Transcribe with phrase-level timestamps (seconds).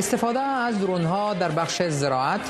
[0.00, 2.40] استفاده از درون ها در بخش زراعت.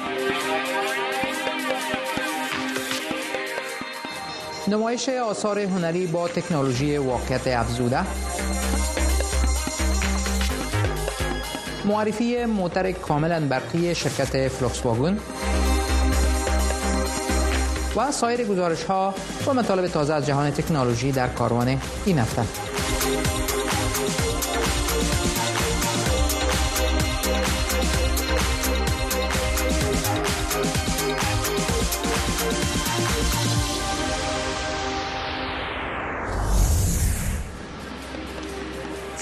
[4.69, 8.01] نمایش آثار هنری با تکنولوژی واقعیت افزوده.
[11.85, 15.19] معرفی موتر کاملا برقی شرکت فلوکس واگون
[17.97, 19.15] و سایر گزارش ها
[19.47, 22.70] و مطالب تازه از جهان تکنولوژی در کاروان این هفته.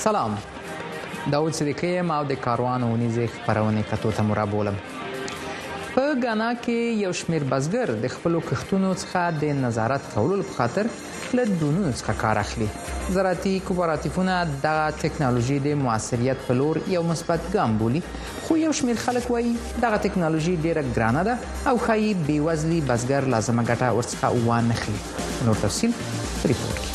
[0.09, 0.39] سلام.
[1.33, 4.79] داود صدیقی یم او د کاروان اونیزې خبرونه کتو ته مرابولم
[5.97, 10.91] په غانا کې یو شمیر بزګر د خپل کښتونو څخه د نظارت کولو په خاطر
[11.35, 12.71] له دونو څخه کار اخلي.
[13.19, 18.05] زراعتي کوپراتیفونه د ټکنالوژي د موثریت په لور یو مثبت ګام بولي.
[18.49, 23.71] خو یو شمیر خلک وایي دغه ټکنالوژي ډیره ګرانه ده او خایي بیوزلي بزګر لازمه
[23.71, 25.99] ګټه ورڅخه وانه خلی نور تفصیل
[26.53, 26.88] ریپورت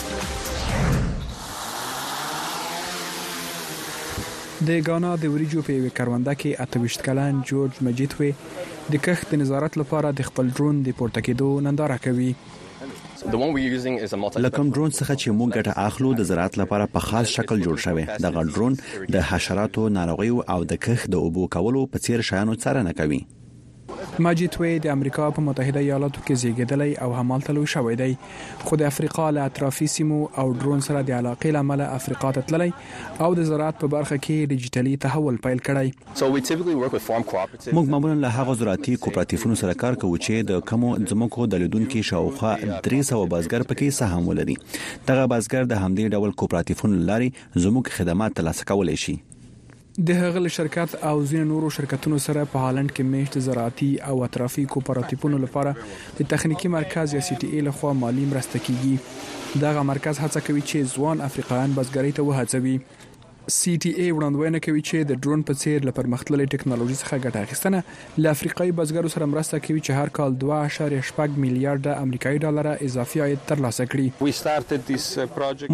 [4.67, 8.29] د غانا د وریجو په یو کرونده کې 28 کلن جورج مجید وي
[8.93, 12.29] د کښت نظارت لپاره د خپل ډرون د پورته کېدو ننداره کوي.
[14.45, 18.07] لکم ډرون څخه چې موږ ګټه اخلو د زراعت لپاره په خاص شکل جوړ شوی.
[18.25, 18.81] د ډرون
[19.17, 23.21] د حشراتو ناروغیو او د کښت د اوبو کولو په څیر شیانو څارنه کوي
[24.19, 28.17] ماجد وی د امریکا په متحده ایالاتو کې زیږیدلی او همالته لوی شوی دی.
[28.65, 32.69] خو د افریقا له اطرافي سیمو او ډرون سره د علاقې لامل افریقا ته تللی
[33.27, 36.13] او د زراعت په برخه کې ډیجیټلي تحول پیل کړی.
[37.79, 42.07] موږ معمولا له هغه زراعتي کوپراتیفونو سره کار کوو چې د کمو ځمکو د لیدونکو
[42.13, 42.55] شاوخوا
[42.89, 44.61] 300 بازګر پکې سهم ولري.
[45.11, 49.21] دغه بازګر د همدې ډول کوپراتیفونو لاري زموږ خدمات ترلاسه کولای شي
[49.97, 54.63] د هغه شرکت او ځینې نورو شرکتونو سره په هالند کې میشت زراعتي او اطرافي
[54.75, 55.73] کوپراتیفونو لپاره
[56.19, 59.61] د تخنیکی مرکز یا سی ټي ای لخوا مالی مرسته کیږي.
[59.65, 62.75] دغه مرکز هڅه کوي چې ځوان افریقایان بزګرۍ ته وهڅوي
[63.51, 67.39] سی ټي ای وړاندوینه کوي چې د ډرون په څیر له پرمختللې ټکنالوژي څخه ګټه
[67.47, 73.23] اخیستنه ل افریقایي بزګرو سره مرسته کوي چې هر کال 2.8 میلیارډ امریکایي ډالر اضافي
[73.25, 74.07] عاید ترلاسه کړي.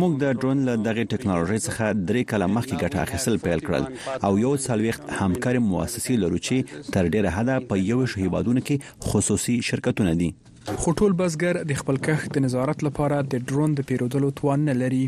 [0.04, 3.84] موږ د ډرون له دغه ټکنالوژي څخه درې کاله مخکې ګټه اخیستل پیل کړل
[4.30, 9.62] او یو څلويخت همکاري مؤسسې لرو چې تر ډیره حده په یو شهیبادونو کې خصوصي
[9.72, 10.32] شرکتونه دي
[10.78, 14.74] خو ټول بزګر د خپل کښت د نظارت لپاره د ډرون د پیرودلو توان نه
[14.82, 15.00] لري.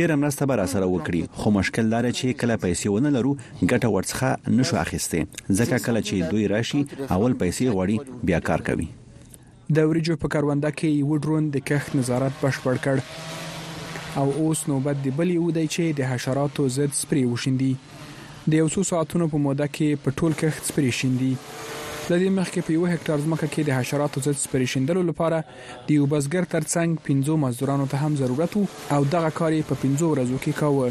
[0.00, 1.22] ډیر مرسته به سره وکړي.
[1.42, 3.32] خو مشکل دا چې کله پیسې ونه لرو
[3.70, 5.20] ګټه ورڅخه نشو اخیسته
[5.58, 6.82] ځکه کله چې دوی راشي
[7.16, 7.96] اول پیسې غوړي
[8.30, 8.88] بیا کار کوي.
[9.78, 12.96] د وریجو په کارونده کې یو ډرون د کښت نظارت بشپړ کړ.
[14.20, 17.74] او اوس نوبت دی بلې ودی چې د حشراتو ضد سپری وشیندي.
[18.50, 21.34] د یو څو ساعتونو په موده کې په ټول کښت سپری شیندي
[22.10, 25.36] د دې مخکې په یو هکټار ځمکه کې د حشراتو ضد سپری شیندلو لپاره
[25.88, 28.56] د یو بزګر ترڅنګ 15 مزدورانو ته هم ضرورت
[28.96, 30.88] او دغه کار په 15 ورځو کې کاوه.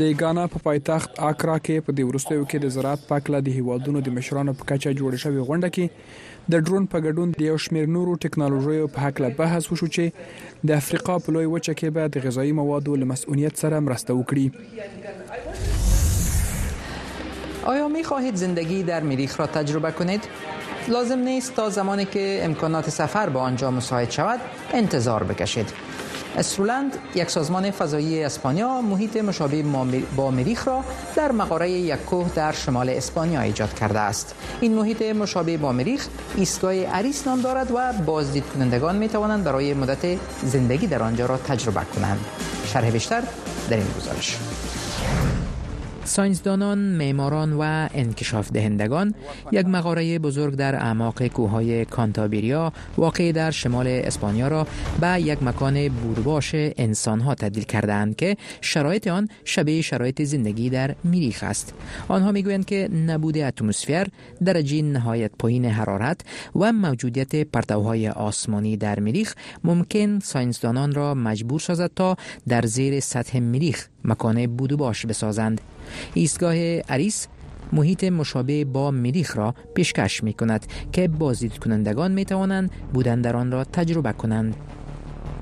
[0.00, 3.98] د غانا په پایتخت اکرا کې په دې ورستیو کې د زراعت پاکله د هیوادونو
[4.06, 5.86] د مشرانو په کچه جوړ شوی غونډه کې
[6.54, 10.04] د ډرون په ګډون د یو شمیر نورو ټکنالوژیو په حق له بحث وشو چې
[10.70, 14.46] د افریقا په لوی وچه کې به د غذایی موادو له مسؤلیت سره مرسته وکړي
[17.64, 20.24] آیا می خواهید زندگی در مریخ را تجربه کنید؟
[20.88, 24.40] لازم نیست تا زمانی که امکانات سفر به آنجا مساعد شود
[24.72, 25.72] انتظار بکشید.
[26.38, 29.64] استرولند یک سازمان فضایی اسپانیا محیط مشابه
[30.16, 30.84] با مریخ را
[31.16, 36.06] در مقاره یک کوه در شمال اسپانیا ایجاد کرده است این محیط مشابه با مریخ
[36.36, 41.36] ایستگاه اریس نام دارد و بازدید کنندگان می توانند برای مدت زندگی در آنجا را
[41.36, 42.20] تجربه کنند
[42.66, 43.22] شرح بیشتر
[43.70, 44.38] در این گزارش
[46.04, 49.14] ساینسدانان، معماران و انکشاف دهندگان
[49.52, 54.66] یک مغاره بزرگ در اعماق کوههای کانتابریا واقع در شمال اسپانیا را
[55.00, 61.42] به یک مکان بورباش انسانها تبدیل کردند که شرایط آن شبیه شرایط زندگی در مریخ
[61.42, 61.74] است.
[62.08, 64.06] آنها می‌گویند که نبود اتمسفر،
[64.44, 66.20] درجه نهایت پایین حرارت
[66.56, 69.34] و موجودیت پرتوهای آسمانی در مریخ
[69.64, 72.16] ممکن ساینسدانان را مجبور سازد تا
[72.48, 75.60] در زیر سطح مریخ مکان بودوباش بسازند.
[76.14, 76.54] ایستگاه
[76.88, 77.28] اریس
[77.72, 83.36] محیط مشابه با مریخ را پیشکش می کند که بازدید کنندگان می توانند بودن در
[83.36, 84.56] آن را تجربه کنند.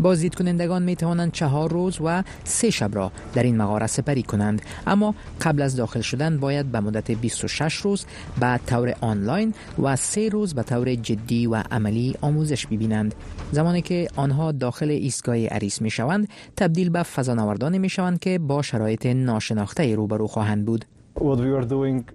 [0.03, 4.63] بازدید کنندگان می توانند چهار روز و سه شب را در این مغاره سپری کنند.
[4.87, 8.05] اما قبل از داخل شدن باید به مدت 26 روز
[8.41, 13.15] به طور آنلاین و سه روز به طور جدی و عملی آموزش ببینند.
[13.53, 18.63] زمانی که آنها داخل ایستگاه عریس می شوند تبدیل به فضانوردانی می شوند که با
[18.63, 20.85] شرایط ناشناخته روبرو خواهند بود.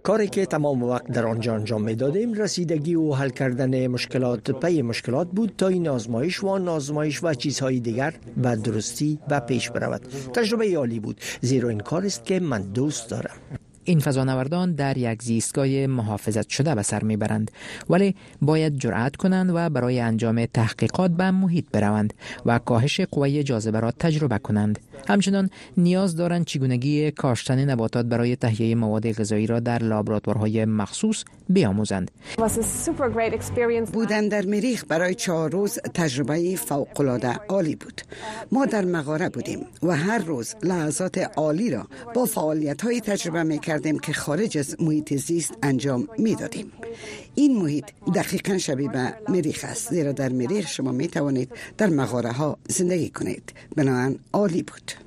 [0.03, 4.81] کاری که تمام وقت در آنجا انجام می دادیم رسیدگی و حل کردن مشکلات پی
[4.81, 10.01] مشکلات بود تا این آزمایش و آزمایش و چیزهای دیگر به درستی و پیش برود.
[10.33, 13.64] تجربه عالی بود زیرا این کار است که من دوست دارم.
[13.85, 17.51] این فضانوردان در یک زیستگاه محافظت شده به سر می‌برند
[17.89, 22.13] ولی باید جرأت کنند و برای انجام تحقیقات به محیط بروند
[22.45, 24.79] و کاهش قوه جاذبه را تجربه کنند.
[25.07, 32.11] همچنان نیاز دارند چگونگی کاشتن نباتات برای تهیه مواد غذایی را در لابراتوارهای مخصوص بیاموزند.
[33.93, 38.01] بودن در مریخ برای چهار روز تجربه فوق العاده عالی بود.
[38.51, 43.59] ما در مغاره بودیم و هر روز لحظات عالی را با فعالیت های تجربه می
[43.75, 46.71] کردیم که خارج از محیط زیست انجام می دادیم.
[47.35, 47.85] این محیط
[48.15, 53.09] دقیقا شبیه به مریخ است زیرا در مریخ شما می توانید در مغاره ها زندگی
[53.09, 55.04] کنید بنابراین عالی بود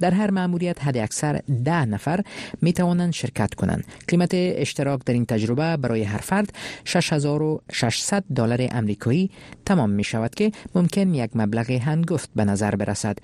[0.00, 2.20] در هر مأموریت حد اکثر ده نفر
[2.62, 3.84] می توانند شرکت کنند.
[4.08, 6.52] قیمت اشتراک در این تجربه برای هر فرد
[6.84, 9.30] 6600 دلار امریکایی
[9.66, 13.18] تمام می شود که ممکن یک مبلغ هنگفت به نظر برسد.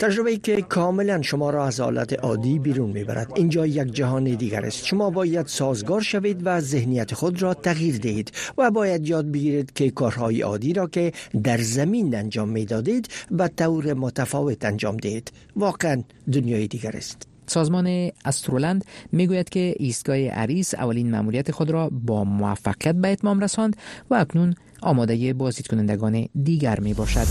[0.00, 3.32] تجربه که کاملا شما را از حالت عادی بیرون می برد.
[3.34, 4.86] اینجا یک جهان دیگر است.
[4.86, 9.90] شما باید سازگار شوید و ذهنیت خود را تغییر دهید و باید یاد بگیرید که
[9.90, 11.12] کارهای عادی را که
[11.44, 15.32] در زمین انجام می دادید به طور متفاوت انجام دهید.
[15.56, 16.02] واقعا
[16.32, 17.26] دنیای دیگر است.
[17.46, 23.76] سازمان استرولند می‌گوید که ایستگاه عریس اولین مأموریت خود را با موفقیت به اتمام رساند
[24.10, 27.26] و اکنون آماده بازدید کنندگان دیگر می باشد.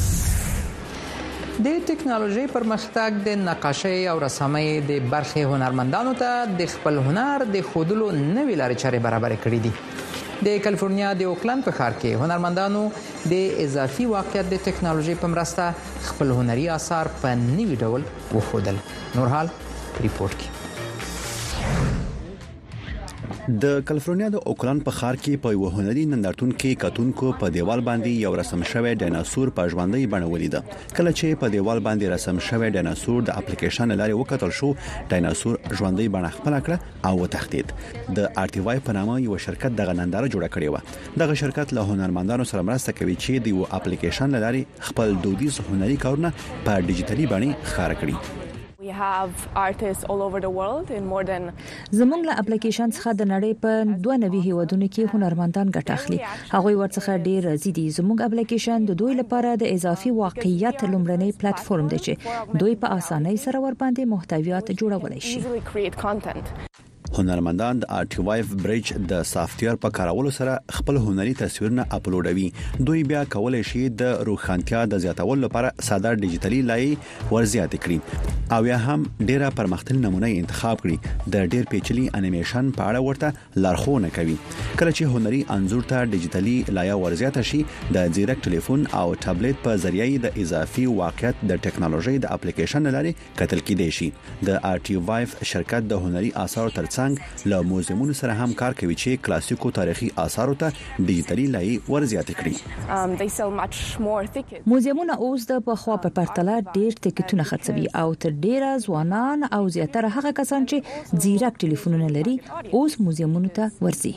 [1.63, 7.65] د ټکنالوژي پرمختګ د نقاشۍ او رسامۍ د برخې هنرمندانو ته د خپل هنر د
[7.71, 9.71] خودلو نوې لارې چارې برابر کړې دي.
[10.45, 12.83] د کالیفورنیا د اوکلند په ښار کې هنرمندانو
[13.31, 15.65] د اضافي واقعیت د ټکنالوژي په مرسته
[16.11, 18.79] خپل هنري آثار په نوي ډول وښودل.
[19.15, 19.51] نورحال
[20.05, 22.08] ریپورت کې
[23.49, 27.81] د کالیفورنیا د اوکلند په ښار کې په یو هنري نندارتون کې کتونکو په دیوال
[27.87, 30.59] باندې یو رسم شوی ډایناسور په ژوندۍ بڼه ولیده.
[30.97, 34.69] کله چې په دیوال باندې رسم شوی ډایناسور د اپلیکیشن لارې وکتل شو
[35.13, 37.73] ډایناسور ژوندۍ بڼه خپل کړه او وتښتید.
[38.19, 42.49] د ارټیوای په نامه یو شرکت د غننداره جوړه کړې و دغه شرکت له هنرمندانو
[42.51, 47.49] سره مرسته کوي چې د یو اپلیکیشن لارې خپل دودیز هنري کارونه په ډیجیټلي بڼه
[47.71, 48.38] ښکار کړي
[51.99, 53.71] زموږ له اپلیکیشن څخه د نړۍ په
[54.07, 56.19] 92 هیوادونو کې هنرمندان ګټه اخلي.
[56.55, 57.49] هغه ورڅخه ډیر
[57.79, 57.85] دي.
[57.99, 62.87] زموږ اپلیکیشن د دوی لپاره د اضافي واقعیت لومړنی پلیټ فارم دی چې دوی په
[62.99, 65.39] اسانۍ سره ور باندې محتویات جوړولای شي
[67.17, 72.47] هنرمندان د ارټیوایف برج د سافټویر په کارولو سره خپل هنري تصویرونه اپلوډوي.
[72.89, 76.97] دوی بیا کولای شي د روښانتیا د زیاتولو لپاره ساده ډیجیټلي لای
[77.31, 77.99] ورزیات کړي
[78.57, 80.97] او یا هم ډیره پرمختللې نمونه انتخاب کړي.
[81.37, 83.33] د ډیر پیچلي انیمیشن په اړه ورته
[83.65, 84.37] لارښوونه کوي.
[84.79, 87.63] کله چې هنري انزور ته ډیجیټلي لای ورزیات شي
[87.97, 93.15] د زیرک ټلیفون او ټابلیټ په ذریعه د اضافي واقعیت د ټکنالوژي د اپلیکیشن لاري
[93.41, 94.09] کتل کېدای شي.
[94.47, 99.23] د ارټیوایف شرکت د هنري آثار ترڅنګ ترڅنګ له موزیمونو سره هم کار کوي چې
[99.27, 100.67] کلاسیکو تاریخي آثارو ته
[101.07, 102.55] ډیجیټلي لای ورزیات کړي.
[104.73, 110.13] موزیمونه اوس د پخوا په پرتله ډیر ټکټونه خرڅوي او تر ډیره ځوانان او زیاتره
[110.17, 110.77] هغه کسان چې
[111.25, 112.35] زیرک ټلیفونونه لري
[112.79, 114.13] اوس موزیمونو ته ورځي.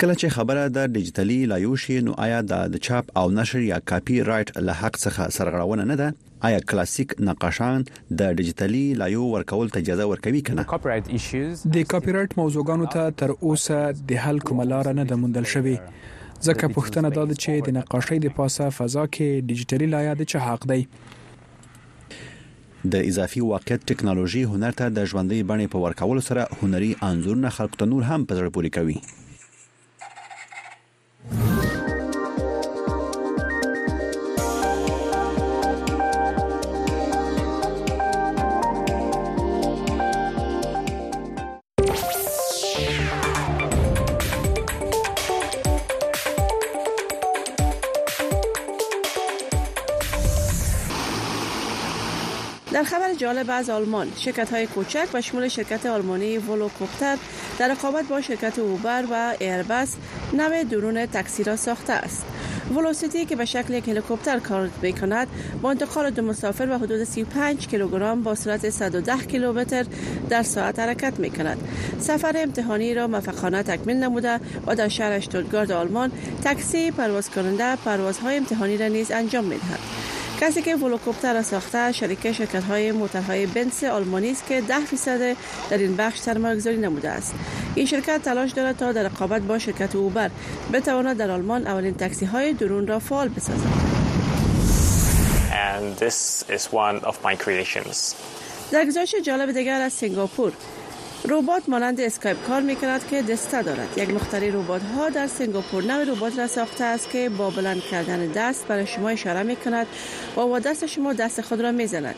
[0.00, 4.18] کله چې خبره د ډیجیټلي لایو شي نو آیا د چاپ او نشر یا کاپی
[4.30, 6.08] رائټ له حق څخه سرغړونه نه ده
[6.44, 7.84] آیا کلاسیک نقاشان
[8.20, 10.64] د ډیجیټلي لایو ورکول ته اجازه ورکوي کنه
[11.76, 13.78] د کاپی رائټ موضوعګانو ته تر اوسه
[14.12, 15.74] د حل کوم لار نه د موندل شوی
[16.46, 20.68] ځکه پښتنه دا چې د نقاشۍ د پاسه فضا کې ډیجیټلي لایه د چا حق
[20.72, 20.80] دی؟
[22.94, 27.78] د اضافي واقعیت ټکنالوژي هنر ته د ژوندۍ بڼې په ورکول سره هنري انزورونه خلق
[27.84, 28.98] ته نور هم په زړه پوري کوي
[53.16, 54.12] جالب از آلمان.
[54.16, 57.16] شرکت های کوچک و شمول شرکت آلمانی ولوکوپتر
[57.58, 59.94] در رقابت با شرکت اوبر و ایربس
[60.32, 62.26] نوع درون تاکسی را ساخته است.
[62.74, 65.28] ولوسیتی که به شکل یک هلیکوپتر کار می کند
[65.62, 69.86] با انتقال دو مسافر و حدود 35 کیلوگرم با سرعت 110 کیلومتر
[70.30, 71.58] در ساعت حرکت می کند
[71.98, 76.12] سفر امتحانی را موفقانه تکمیل نموده و در شهر اشتوتگارت آلمان
[76.44, 79.95] تاکسی پرواز کننده پروازهای امتحانی را نیز انجام می دهد
[80.40, 85.36] کسی که ولوکوپتر را ساخته شرکت شرکت های موترهای بنس آلمانی است که 10 فیصد
[85.70, 87.34] در این بخش سرمایه‌گذاری نموده است
[87.74, 90.30] این شرکت تلاش دارد تا در رقابت با شرکت اوبر
[90.72, 93.96] بتواند در آلمان اولین تاکسی های درون را فعال بسازد
[95.76, 98.14] and this is one of my creations.
[98.72, 100.52] در گزارش جالب دیگر از سنگاپور
[101.28, 103.98] ربات مانند اسکایپ کار می کند که دسته دارد.
[103.98, 108.26] یک مختری ربات ها در سنگاپور نوع ربات را ساخته است که با بلند کردن
[108.26, 109.86] دست برای شما اشاره می کند
[110.36, 112.14] و با دست شما دست خود را می زند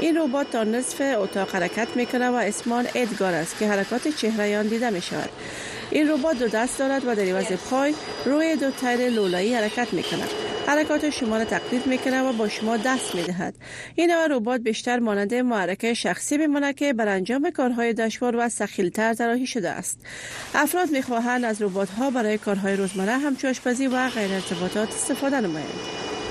[0.00, 4.58] این ربات تا نصف اتاق حرکت می کند و اسمان ادگار است که حرکات چهره
[4.58, 5.30] آن دیده می شود
[5.92, 7.94] این ربات دو دست دارد و در عوض پای
[8.24, 10.28] روی دو تیر لولایی حرکت می کند
[10.66, 13.54] حرکات شما را تقلید می‌کنه و با شما دست می‌دهد.
[13.94, 19.14] این نوع ربات بیشتر مانند محرک شخصی میمونه که بر انجام کارهای دشوار و سخیلتر
[19.14, 19.98] طراحی شده است.
[20.54, 26.21] افراد می‌خواهند از ربات ها برای کارهای روزمره همچون آشپزی و غیر ارتباطات استفاده نمایند.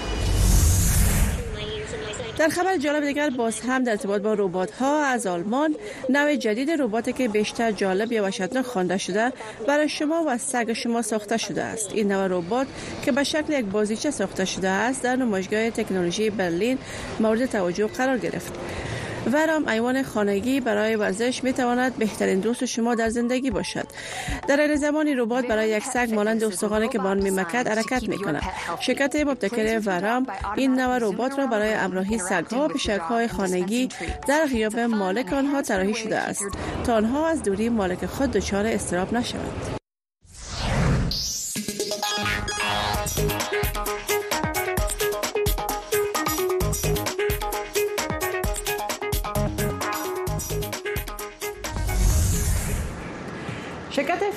[2.41, 5.75] در خبر جالب دیگر باز هم در ارتباط با ربات ها از آلمان
[6.10, 9.33] نوع جدید رباتی که بیشتر جالب یا وحشتناک خوانده شده
[9.67, 11.91] برای شما و سگ شما ساخته شده است.
[11.93, 12.67] این نوع ربات
[13.05, 16.77] که به شکل یک بازیچه ساخته شده است در نمایشگاه تکنولوژی برلین
[17.19, 18.53] مورد توجه قرار گرفت.
[19.25, 23.87] ورام ایوان خانگی برای ورزش می تواند بهترین دوست شما در زندگی باشد.
[24.47, 28.41] در این زمانی ربات برای یک سگ مانند استخوانی که بان میمکد حرکت می کند
[28.79, 33.89] شرکت مبتکر ورام این نوع ربات را برای امراهی سگ ها و پشک های خانگی
[34.27, 36.45] در غیاب مالک آنها طراحی شده است.
[36.83, 39.80] تا آنها از دوری مالک خود دچار استراب نشوند.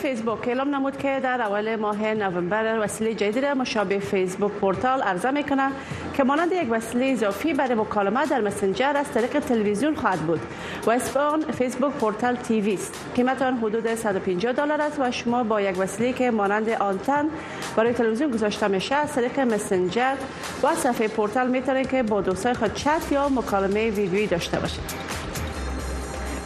[0.05, 0.49] فیسبوک.
[0.49, 5.71] اعلام نمود که در اول ماه نوامبر وسیله جدید مشابه فیسبوک پورتال عرضه می‌کنه
[6.15, 10.41] که مانند یک وسیله اضافی برای مکالمه در مسنجر از طریق تلویزیون خواهد بود.
[10.87, 12.95] و اسم آن فیسبوک پورتال تیوی است.
[13.15, 17.29] قیمت آن حدود 150 دلار است و شما با یک وسیله که مانند آنتن
[17.77, 20.15] برای تلویزیون گذاشته میشه از طریق مسنجر
[20.63, 25.15] و صفحه پورتال می‌تونید که با دوستای خود چت یا مکالمه ویدیویی داشته باشید.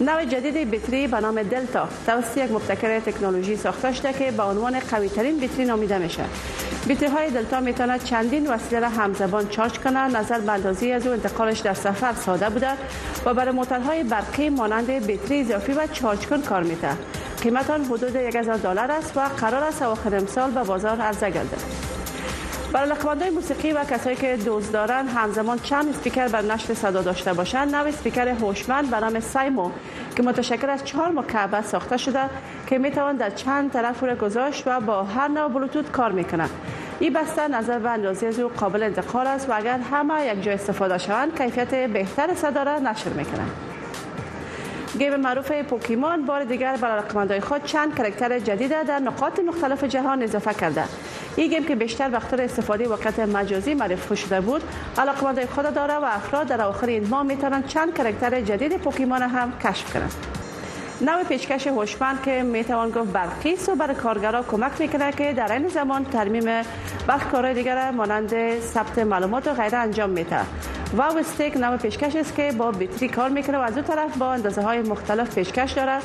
[0.00, 4.80] نوع جدید بطری به نام دلتا توسط یک مبتکر تکنولوژی ساخته شده که به عنوان
[4.80, 6.24] قوی ترین بطری نامیده میشه.
[6.88, 11.12] بطری های دلتا می‌تواند چندین وسیله را همزبان چارج کنه نظر به اندازی از او
[11.12, 12.70] انتقالش در سفر ساده بوده
[13.24, 16.88] و برای موتورهای برقی مانند بطری اضافی و چارج کن کار میده
[17.42, 21.62] قیمت آن حدود 1000 دلار است و قرار است اواخر امسال به بازار عرضه گردد.
[22.72, 27.32] برای لقماندهای موسیقی و کسایی که دوست دارن همزمان چند اسپیکر بر نشر صدا داشته
[27.32, 29.70] باشند نوع اسپیکر هوشمند به نام سایمو
[30.16, 32.20] که متشکل از چهار مکعب ساخته شده
[32.66, 36.48] که می‌توان در چند طرف را گذاشت و با هر نوع بلوتوت کار می‌کنه
[37.00, 40.54] این بسته نظر به اندازه از او قابل انتقال است و اگر همه یک جای
[40.54, 43.44] استفاده شوند کیفیت بهتر صدا را نشر می‌کنه
[44.98, 50.22] گیم معروف پوکیمون بار دیگر برای رقمندهای خود چند کرکتر جدید در نقاط مختلف جهان
[50.22, 50.84] اضافه کرده.
[51.38, 54.62] این گیم که بیشتر وقت استفاده وقت مجازی معرفی شده بود.
[54.98, 59.52] علاقمندای خود داره و افراد در آخر این ماه می‌تونن چند کرکتر جدید پوکیمون هم
[59.64, 60.14] کشف کنند.
[61.00, 65.68] نوع پیشکش هوشمند که می‌توان گفت برقی و برای کارگرا کمک می‌کنه که در این
[65.68, 66.44] زمان ترمیم
[67.06, 70.40] برخی کارهای دیگر مانند ثبت معلومات و غیره انجام میده
[70.96, 74.32] و استیک نوع پیشکش است که با بطری کار می‌کنه و از دو طرف با
[74.32, 75.98] اندازه های مختلف پیشکش داره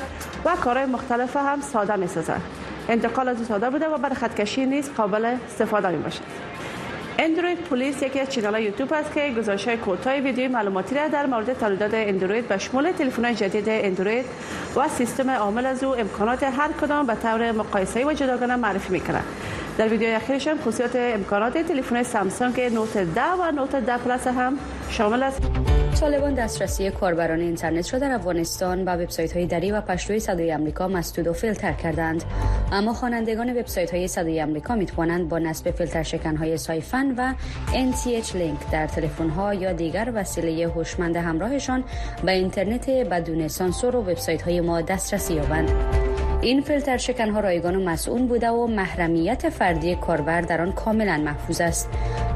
[0.44, 2.34] و کارهای مختلف هم ساده می‌سازه
[2.88, 6.20] انتقال از ساده بوده و برای خطکشی نیز قابل استفاده می باشد.
[7.18, 11.26] اندروید پلیس یکی از چینل یوتیوب است که گزارش های کوتاه ویدیوی معلوماتی را در
[11.26, 14.24] مورد تولیدات اندروید به شمول تلفن جدید اندروید
[14.76, 19.24] و سیستم عامل از او امکانات هر کدام به طور مقایسه و جداگانه معرفی می‌کنند
[19.78, 24.58] در ویدیو اخیرشان خصوصیات امکانات تلفن سامسونگ نوت 10 و نوت 10 پلاس هم
[24.90, 25.42] شامل است.
[26.00, 30.88] طالبان دسترسی کاربران اینترنت را در افغانستان با وبسایت های دری و پشتوی صدای آمریکا
[30.88, 32.24] مسدود و فیلتر کردند.
[32.72, 37.34] اما خوانندگان وبسایت های صدای آمریکا می توانند با نصب فیلتر شکن های سایفن و
[37.72, 41.84] NTH لینک در تلفن ها یا دیگر وسیله هوشمند همراهشان
[42.24, 46.13] به اینترنت بدون سانسور و وبسایت های ما دسترسی یابند.
[46.42, 51.16] این فیلتر شکن ها رایگان و مسئول بوده و محرمیت فردی کاربر در آن کاملا
[51.16, 51.88] محفوظ است.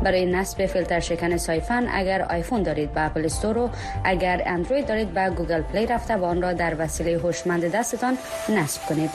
[0.03, 3.71] برای نصب فیلتر شکن سایفن اگر آیفون دارید به اپل استور و
[4.05, 8.83] اگر اندروید دارید به گوگل پلی رفته و آن را در وسیله هوشمند دستتان نصب
[8.89, 9.11] کنید.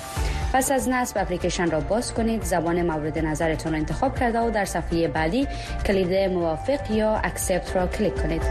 [0.54, 4.66] پس از نصب اپلیکیشن را باز کنید زبان مورد نظرتون را انتخاب کرده و در
[4.66, 5.48] صفحه بعدی
[5.86, 8.42] کلید موافق یا اکسپت را کلیک کنید.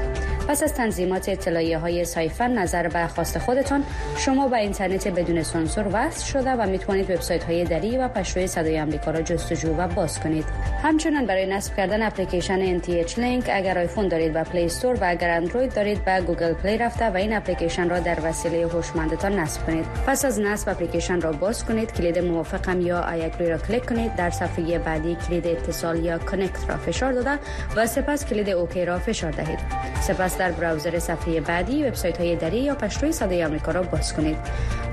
[0.48, 3.84] پس از تنظیمات اطلاعیه های سایفن نظر به خواست خودتان
[4.18, 8.80] شما به اینترنت بدون سانسور وصل شده و می‌توانید وبسایت های دری و پشتوی صدای
[8.80, 10.44] آمریکا را جستجو و باز کنید.
[10.82, 15.30] همچنین برای نصب کردن اپلیکیشن NTH لینک اگر آیفون دارید به پلی استور و اگر
[15.30, 19.84] اندروید دارید به گوگل پلی رفته و این اپلیکیشن را در وسیله هوشمندتان نصب کنید.
[20.06, 24.16] پس از نصب اپلیکیشن را باز کنید کلید موافقم یا آی را کلیک کنید.
[24.16, 27.38] در صفحه بعدی کلید اتصال یا کانکت را فشار داده
[27.76, 29.58] و سپس کلید اوکی را فشار دهید.
[30.00, 34.36] سپس در براوزر صفحه بعدی وبسایت های دری یا پشتوی صدای آمریکا را باز کنید.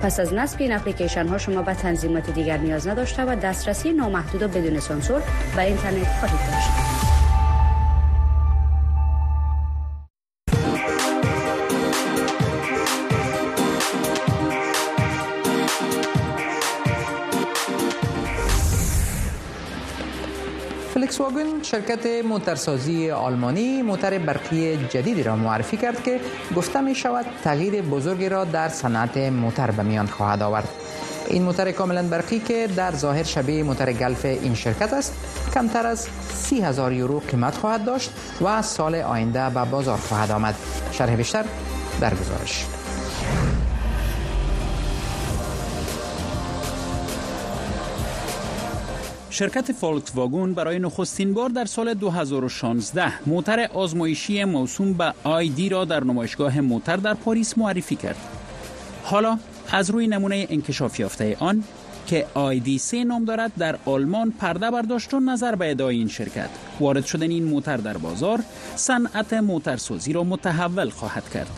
[0.02, 4.44] پس از نصب این اپلیکیشن ها شما به تنظیمات دیگر نیاز نداشته و دسترسی نامحدود
[4.44, 5.22] و بدون سانسور
[5.56, 6.99] به اینترنت خواهید داشت.
[21.20, 26.20] فلیکس واگن شرکت موترسازی آلمانی موتر برقی جدیدی را معرفی کرد که
[26.56, 30.68] گفته می شود تغییر بزرگی را در صنعت موتر به میان خواهد آورد.
[31.28, 35.14] این موتر کاملا برقی که در ظاهر شبیه موتر گلف این شرکت است
[35.54, 38.12] کمتر از سی هزار یورو قیمت خواهد داشت
[38.42, 40.56] و سال آینده به بازار خواهد آمد.
[40.92, 41.46] شرح بیشتر
[42.02, 42.79] در گزارش.
[49.32, 55.86] شرکت فولکس واگون برای نخستین بار در سال 2016 موتر آزمایشی موسوم به آیدی را
[55.86, 58.18] در نمایشگاه موتر در پاریس معرفی کرد.
[59.04, 59.40] حالا
[59.72, 61.64] از روی نمونه انکشاف یافته آن
[62.08, 66.50] که آیدی سه نام دارد در آلمان پرده برداشت و نظر به ادعای این شرکت
[66.80, 68.44] وارد شدن این موتر در بازار
[68.76, 71.50] صنعت موترسازی را متحول خواهد کرد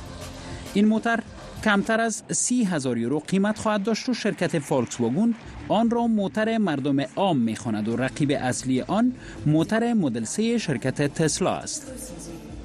[0.73, 1.19] این موتر
[1.63, 5.35] کمتر از سی هزار یورو قیمت خواهد داشت و شرکت فولکس واگون
[5.67, 9.13] آن را موتر مردم عام می‌خواند و رقیب اصلی آن
[9.45, 11.91] موتر مدل سه شرکت تسلا است.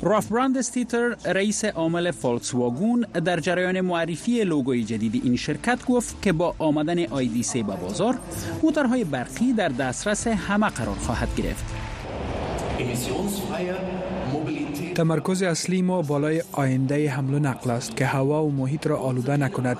[0.03, 6.23] راف براند استیتر رئیس عامل فولکس واگون در جریان معرفی لوگوی جدید این شرکت گفت
[6.23, 8.19] که با آمدن آیدی سی به بازار
[8.63, 11.65] موترهای برقی در دسترس همه قرار خواهد گرفت.
[14.97, 19.37] تمرکز اصلی ما بالای آینده حمل و نقل است که هوا و محیط را آلوده
[19.37, 19.77] نکند.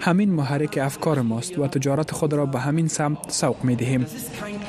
[0.00, 4.06] همین محرک افکار ماست و تجارت خود را به همین سمت سوق می دهیم.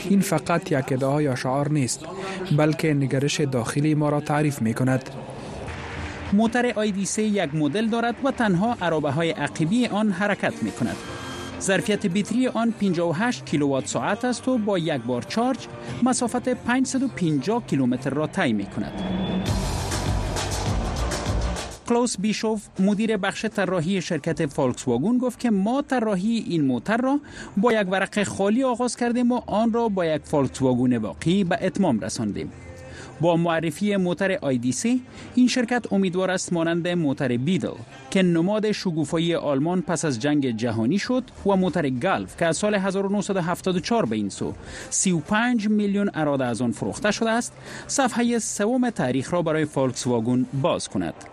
[0.10, 2.06] این فقط یک ادعا یا شعار نیست
[2.58, 5.10] بلکه نگرش داخلی ما را تعریف می کند.
[6.34, 10.96] موتر آیدیسه یک مدل دارد و تنها عرابه های عقیبی آن حرکت می کند.
[11.62, 15.68] ظرفیت بیتری آن 58 کیلووات ساعت است و با یک بار چارج
[16.04, 18.94] مسافت 550 کیلومتر را طی می کند.
[21.92, 27.20] کلاوس بیشوف مدیر بخش طراحی شرکت فولکس واگون گفت که ما طراحی این موتر را
[27.58, 31.58] با یک ورق خالی آغاز کردیم و آن را با یک فولکس واگون واقعی به
[31.62, 32.52] اتمام رساندیم.
[33.22, 35.02] با معرفی موتر آیدیسی
[35.36, 37.76] این شرکت امیدوار است مانند موتر بیدل
[38.12, 42.76] که نماد شگوفایی آلمان پس از جنگ جهانی شد و موتر گالف که از سال
[42.76, 44.54] 1974 به این سو
[44.90, 47.54] 35 میلیون اراده از آن فروخته شده است
[47.88, 51.31] صفحه سوم تاریخ را برای فولکس واگون باز کند.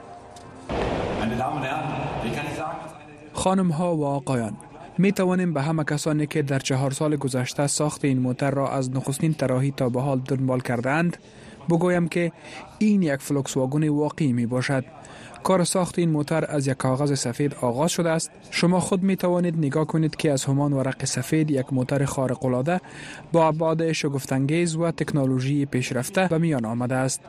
[3.33, 4.57] خانم ها و آقایان
[4.99, 8.91] می توانیم به همه کسانی که در چهار سال گذشته ساخت این موتر را از
[8.91, 11.17] نخستین طراحی تا به حال دنبال کردند
[11.71, 12.33] بگویم که
[12.79, 14.85] این یک فلوکس واگن واقعی می باشد
[15.43, 18.31] کار ساخت این موتر از یک کاغذ سفید آغاز شده است.
[18.51, 22.81] شما خود می توانید نگاه کنید که از همان ورق سفید یک موتر خارق العاده
[23.33, 27.21] با ابعاد شگفتانگیز و تکنولوژی پیشرفته به میان آمده است.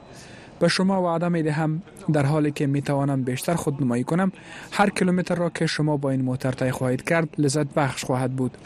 [0.59, 1.81] به شما وعده می دهم
[2.13, 4.31] در حالی که می توانم بیشتر خود نمایی کنم
[4.71, 8.57] هر کیلومتر را که شما با این موتر طی خواهید کرد لذت بخش خواهد بود.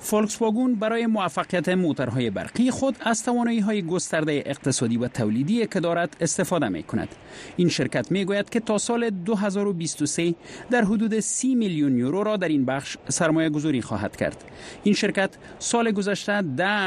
[0.00, 5.80] فولکس واگون برای موفقیت موترهای برقی خود از توانایی های گسترده اقتصادی و تولیدی که
[5.80, 7.08] دارد استفاده می کند.
[7.56, 10.34] این شرکت می گوید که تا سال 2023
[10.70, 14.44] در حدود 30 میلیون یورو را در این بخش سرمایه گذاری خواهد کرد.
[14.82, 16.44] این شرکت سال گذشته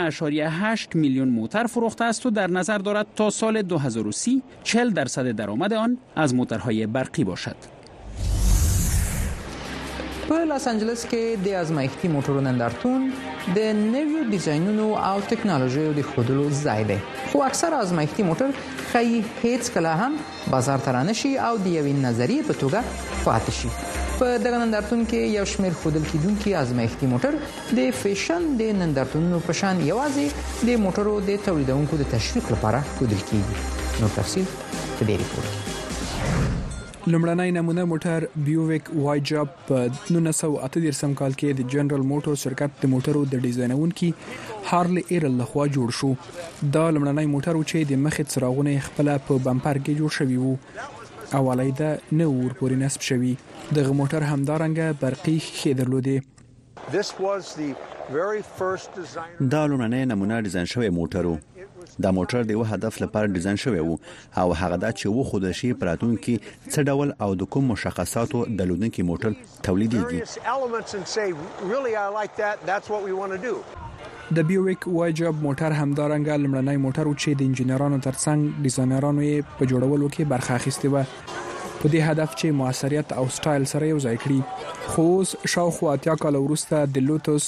[0.10, 5.74] 10.8 میلیون موتر فروخته است و در نظر دارد تا سال 2030 40 درصد درآمد
[5.74, 7.81] آن از موترهای برقی باشد.
[10.32, 13.08] په لاس انجلس کې د ازمایښتي موټرو نندارتون
[13.56, 16.98] د نویو ډیزاینونو او ټکنالوژیو د خودلو ځای دی.
[17.32, 18.54] خو اکثر ازمایښتي موټر
[18.92, 19.10] خی
[19.42, 22.80] هیڅ کله هم بازار ته رانشي او د یوې نظریې په توګه
[23.26, 23.74] پاتې شي.
[24.22, 27.34] په دغه نندارتون کې یو شمېر خودل کیدونکو ازمایښتي موټر
[27.82, 33.30] د فیشن د نندارتونونو په شان یوازې د موټرو د تولیدونکو د تشویق لپاره خودل
[33.30, 36.61] کیږي نو تفصیل په دې ریپورت
[37.02, 42.76] کې لمړنۍ نمونه موټر بیوویک وای جاب په 1938 کال کې د جنرال موټر شرکت
[42.82, 44.10] د موټرو د ډیزاینونکو
[44.72, 46.10] هارلی ایرل لخوا جوړ شو.
[46.76, 50.56] دا لمړنۍ موټر چې د مخې څراغونه خپل په بمپر کې جوړ شوی وو.
[51.40, 53.34] اولای ده نه ور پورې نصب شوی
[53.76, 56.18] دغه موټر همدارنګه برقي خې درلودي
[59.56, 61.26] دا لومړنی نمونه ډیزاین شوی موټر
[62.00, 63.96] دا موټر د یو هدف لپاره ډیزاین شوی وو
[64.44, 66.36] او هغه دا چې و خود شي پراتون کې
[66.74, 69.32] څه ډول او د کوم مشخصاتو د لودونکو موټر
[69.70, 70.20] تولیدېږي
[74.36, 79.72] د بیویک وای جاب موټر همدارنګه لمړنۍ موټر چې د انجنیرانو ترڅنګ ډیزاینرانو یې په
[79.72, 81.51] جوړولو کې برخه اخیستې و
[81.82, 84.40] په دې هدف چې موثریت او سټایل سره یو ځای کړي.
[84.96, 87.48] خو اوس شاوخوا اتیا کال وروسته د لوتوس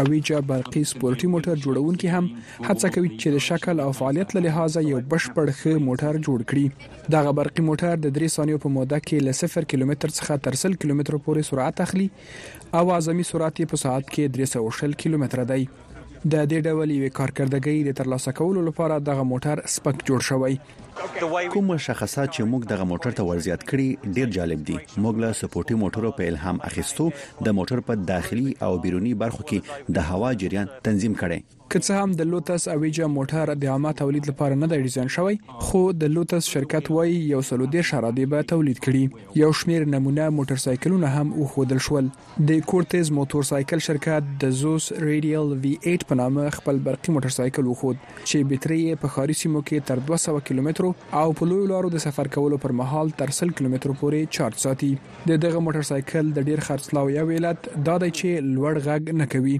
[0.00, 2.28] اویجا برقي سپورتي موټر جوړونکي هم
[2.68, 6.66] هڅه کوي چې د شکل او فعالیت له لحاظه یو بشپړ ښه موټر جوړ کړي.
[7.16, 10.82] دغه برقي موټر د 3 ثانیو په موده کې له 0 کیلومتر څخه تر 100
[10.84, 12.08] کیلومتر پورې سرعت اخلي
[12.80, 15.64] او اعظمي سرعت په ساعت کې 360 کیلومتر دی.
[16.32, 20.54] د دې ډول یو کارکړدګۍ د ترلاسه کولو لپاره دغه موټر سپک جوړ شوی
[20.96, 24.76] کوم مشخصات چې موږ دغه موټر ته ورزيات کړی ډیر جالب دي.
[25.04, 27.08] موږ له سپورټي موټرو په الهام اخیستو
[27.48, 32.00] د موټر په داخلي او بیرونی برخو کې د هوا جریان تنظیم کړي که څه
[32.04, 36.10] هم د لوتس اویجا موټر د عامه تولید لپاره نه دی ډیزاین شوی خو د
[36.16, 39.38] لوتس شرکت وای یو سلو د شرادي به تولید کړي.
[39.42, 42.10] یو شمیر نمونه موټر سایکلونه هم او خودل شول.
[42.50, 47.36] د کورتز موټر سایکل شرکت د زوس ریډیال وی 8 په نامه خپل برقي موټر
[47.38, 50.44] سایکل وخود چې بټري په خاري سیمو کې تر 200
[50.82, 54.56] کیلومترو او په لوی لارو د سفر کولو پر مهال تر 100 کیلومترو پورې چارج
[54.64, 54.90] ساتي.
[55.30, 59.26] د دغه موټر سایکل د ډیر خرڅلاو یو علت دا دی چې لوړ غږ نه
[59.34, 59.56] کوي.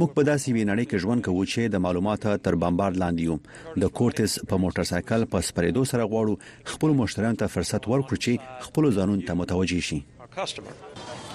[0.00, 3.36] موږ په داسې وینړې کې ژوند کوو چې د معلوماتو تر بمبارد لاندې یو.
[3.84, 6.34] د کورتس په موټر سایکل په سپریدو سره غواړو
[6.74, 10.00] خپل مشتریانو ته فرصت ورکړو چې خپل ځانون ته متوجي شي.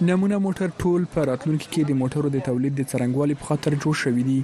[0.08, 3.96] نمونه موټر ټول په راتلونکي کې د موټرو د تولید د څرنګوالي په خاطر جوړ
[4.04, 4.40] شوی دی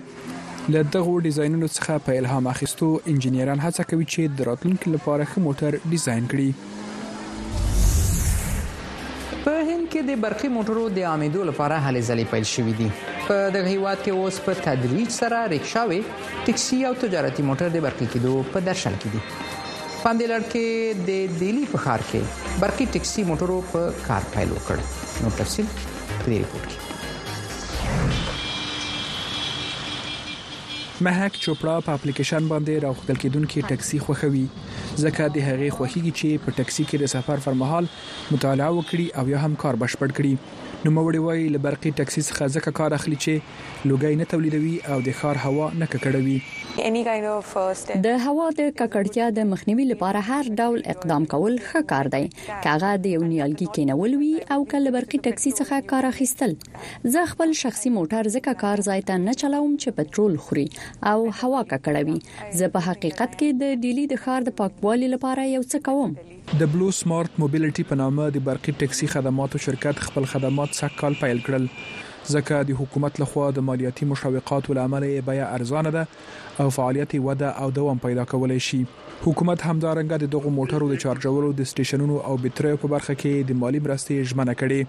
[0.74, 5.40] له دغه ډیزاینونو څخه په الهام اخیستو انجنیران هڅه کوي چې د راتلونکي لپاره ښه
[5.46, 6.50] موټر ډیزاین کړي.
[9.46, 12.90] په هند کې د برقي موټرو د عامدو لپاره هلې ځلې پیل شوې دي.
[13.28, 16.00] په دغه هیواد کې اوس په تدریج سره ریکشاوي
[16.46, 19.22] ټکسي او تجارتي موټر د برقي کېدو په درشل کې دي.
[20.04, 20.66] پاندې لړ کې
[21.10, 22.22] د دلی په ښار کې
[22.66, 24.78] برقي ټکسي موټرو په کار پیل وکړ.
[25.26, 26.78] نو تفصیل په ریپورت کې
[31.06, 34.42] مهک چوپړه په اپلیکیشن باندې راوخدل کېدونکو ټاکسي خوخوي
[35.04, 37.88] ځکه د هغې خوخيږي چې په ټاکسي کې د سفر پر مهال
[38.34, 42.46] مطالعه وکړي او یا هم کار بشپړ کړي نو موړي وای ل برقي ټاکسي څخه
[42.54, 46.38] ځکه کار اخلي چې لوګي نه تولیدوي او د خار هوا نه ککړوي.
[48.06, 52.24] د هوا د ککړتیا د مخنیوي لپاره هر ډول اقدام کول ښه کار دی.
[52.66, 56.58] کاغه د یو نیالګي کېنول وي او کله برقي ټاکسي څخه کار اخیستل.
[57.18, 60.68] زه خپل شخصي موټر ځکه کار ځای ته نه چلاوم چې پټرول خوري
[61.14, 62.20] او هوا ککړوي.
[62.62, 66.68] زه په حقیقت کې د ډیلی د ښار د پاکوالي لپاره یو څه کوم د
[66.72, 71.68] بلو سمارټ موبیلیټي په نامه د برقي ټاکسي خدماتو شرکت خپل خدمات سکهال پیل کړل
[72.30, 76.08] ځکه د حکومت لخوا د مالیاتي مشوقاتو لامل یې بیا ارزانه ده
[76.60, 78.86] او فعالیت وده او دوام پیدا کولای شي.
[79.26, 83.60] حکومت همدارنګه د دغه موټرو د چارجولو د سټیشنونو او بټریو په برخه کې د
[83.64, 84.82] مالی مرستې ژمنه کړې.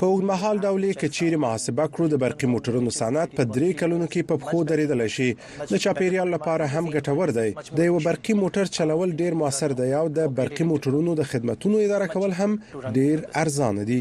[0.00, 4.50] په اوږدمهال ډول کچيري محاسبه کړو د برقي موټرونو صنعت په درې کلونو کې په
[4.50, 5.30] خو درېدل شي.
[5.72, 7.48] د چاپیریال لپاره هم ګټور دی.
[7.80, 12.06] د یو برقي موټر چلول ډیر موثر دی او د برقي موټرونو د خدماتو اداره
[12.14, 14.00] کول هم ډیر ارزانه دي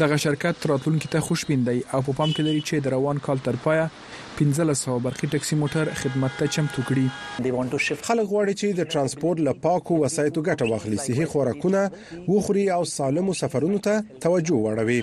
[0.00, 3.38] دغه شرکت راتلونکي ته خوشبین دی او په پام کې لري چې د روان کال
[3.44, 3.84] تر پایه
[4.40, 7.06] 1500 برقي ټاکسي موټر خدمت ته چمتو کړي.
[8.08, 11.80] خلک غواړي چې د ترانسپورت له پاکو وسایتو ګټه واخلي صحي خوراکونه
[12.28, 15.00] وخوري او سالمو سفرونو ته توجه وړوي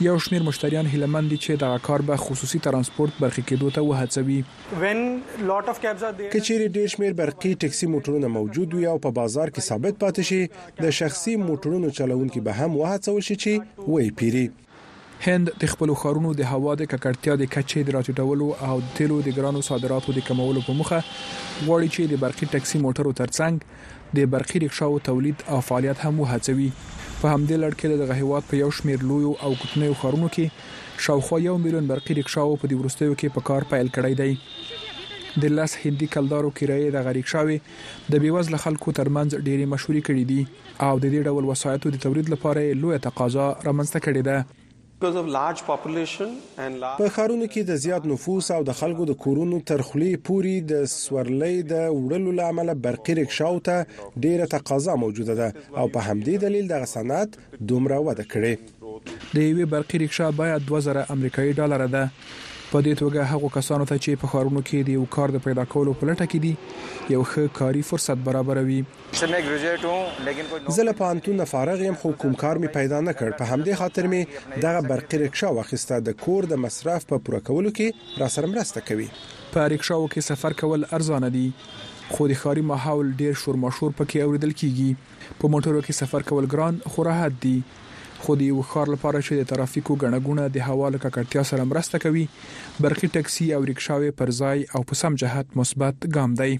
[0.00, 4.38] یو شمیر مشتریان هیلمند دي چې دغه کار به خصوصي ترانسپورت برخې کېدو ته وهڅوي.
[6.34, 10.40] کچېری ډیر شمیر برقي ټاکسي موټرونه موجود وي او په بازار کې ثابت پاتې شي
[10.86, 14.46] د شخصي موټرونو چلوونکو به هم وهڅول شي چې وای پیری
[15.26, 19.20] هند د خپل خارونو د هوا د ککړتیا د کچې د راټیټولو او د تیلو
[19.28, 21.02] د ګرانو صادراتو د کمولو په مخه
[21.66, 26.70] غواړي چې د برقي ټاکسي موټرو ترڅنګ د برقي رکشاو تولید او فعالیت هم وهڅوي
[27.22, 31.38] په همدې لړ کې د هیواد په یو شمیر لوی او کوچنیو خارونو کې شاوخوا
[31.48, 34.32] یو میلیون برقي رکشاو په دې ورستیو کې په کار پیل کړی دی.
[35.42, 37.58] د لاس هندي کلدارو کرایې د غریق شاوي
[38.14, 40.40] د بیوزله خلکو ترمنځ ډېری مشهوري کړي دي
[40.88, 44.61] او د دې ډول وسایتو د تولید لپاره لوی تقاضا رامنځته کړې ده
[47.00, 51.56] په خارونو کې د زیات نفوس او د خلکو د کورونو ترخلي پوري د سورلۍ
[51.72, 53.76] د وړلو لامل برقي رکشاو ته
[54.26, 55.48] ډیره تقاضا موجوده ده
[55.80, 57.40] او په همدې دلیل د صنعت
[57.72, 58.54] دومره وده کړې.
[59.34, 62.04] د یوې برقي رکشا باید 2000 امریکایي ډالر ده
[62.72, 65.64] په دې توګه هغه کسانو ته چې په خارونو کې د یو کار د پیدا
[65.72, 66.52] کولو په لټه کې دي
[67.14, 68.78] یو ښه کاري فرصت برابروي.
[70.76, 73.38] زه له پانتون فارغ یم خو کوم کار می پیدا نه کړ.
[73.40, 74.22] په همدې خاطر می
[74.66, 76.00] دغه برقي رکشا واخیسته.
[76.08, 79.08] د کور د مصرف په پوره کولو کې را سره مرسته کوي.
[79.52, 81.46] په رکشاو کې سفر کول ارزانه دي
[82.14, 84.90] خو د خاري ماحول ډیر شور ماشور پکې اوریدل کیږي.
[85.40, 87.56] په موټرو کې سفر کول ګران خو راحت دي
[88.24, 92.02] خو د یو خار لپاره چې د ترافیکو غنګونه د هوا له ککړتیا سره مرسته
[92.04, 92.24] کوي
[92.86, 96.52] برقي ټکسي او ریکشاوي پر ځای او په سم جهت مثبت ګام دی.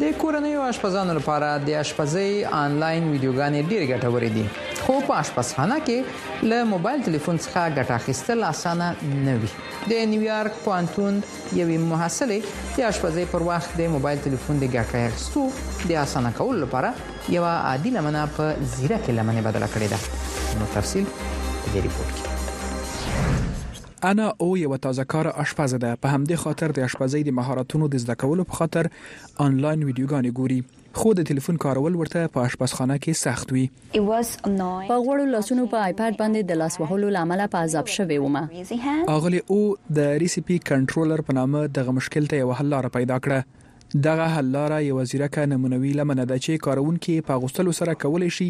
[0.00, 2.32] د کورنیو اشپزانو لپاره د اشپزۍ
[2.62, 8.44] آنلاین ویډیوګانې ډېر ګټورې دي خو په اشپزخانه کې له موبایل ټلیفون څخه ګټه اخیستل
[8.50, 8.88] اسانه
[9.26, 9.50] نه وي.
[9.90, 11.20] د نیویارک پوانتون
[11.60, 12.40] یوې محصلې
[12.78, 15.42] د اشپزۍ پر وخت د موبایل ټلیفون د ګټه اخیستو
[15.92, 16.94] د اسانه کولو لپاره
[17.36, 19.98] یو عادي لمنه په زیرکه لمنه بدله کړې ده.
[20.62, 21.06] نو تفصیل
[21.72, 22.24] دې ریپورت کې.
[24.10, 25.96] انا او یو تازه کار آشپز ده.
[26.02, 28.84] په همدې خاطر د آشپزۍ د مهارتونو د زده کولو په خاطر
[29.46, 30.60] آنلاین ویډیوګانې ګوري
[30.94, 33.64] خو د ټلیفون کارول ورته په آشپزخانه کې سخت وي.
[33.92, 38.44] په غوړو لاسونو په آیپاد باندې د لاس وهلو لامل په عذاب شوي ومه.
[39.16, 39.60] اغلی او
[40.00, 43.40] د ریسیپي کنټرولر په نامه دغه مشکل ته یو حل لاره پیدا کړه.
[44.08, 48.48] دغه حل لاره یو ځیرکه نمونوي لمنه ده چې کارونکو په غوستلو سره کولای شي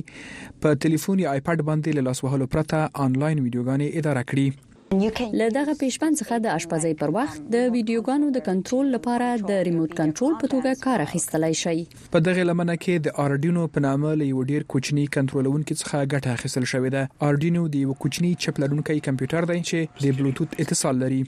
[0.62, 4.46] په ټلیفون یا آیپاد باندې لاس وهلو پرته آنلاین ویډیوګانې اداره کړي
[4.90, 9.96] له دغه پیشبند څخه د اشپزۍ پر وخت د ویډیوګانو د کنټرول لپاره د ریموت
[9.98, 11.82] کنټرول په توګه کار اخیستلای شي
[12.14, 16.30] په دغه لمنه کې د اردینو په نامه له یو ډیر کوچنی کنټرولونکو څخه ګټه
[16.36, 17.02] اخیستل شوې ده.
[17.30, 21.20] اردینو د یو کوچنی چپ لرونکي کمپیوټر دی چې د بلوټوث اتصال لري.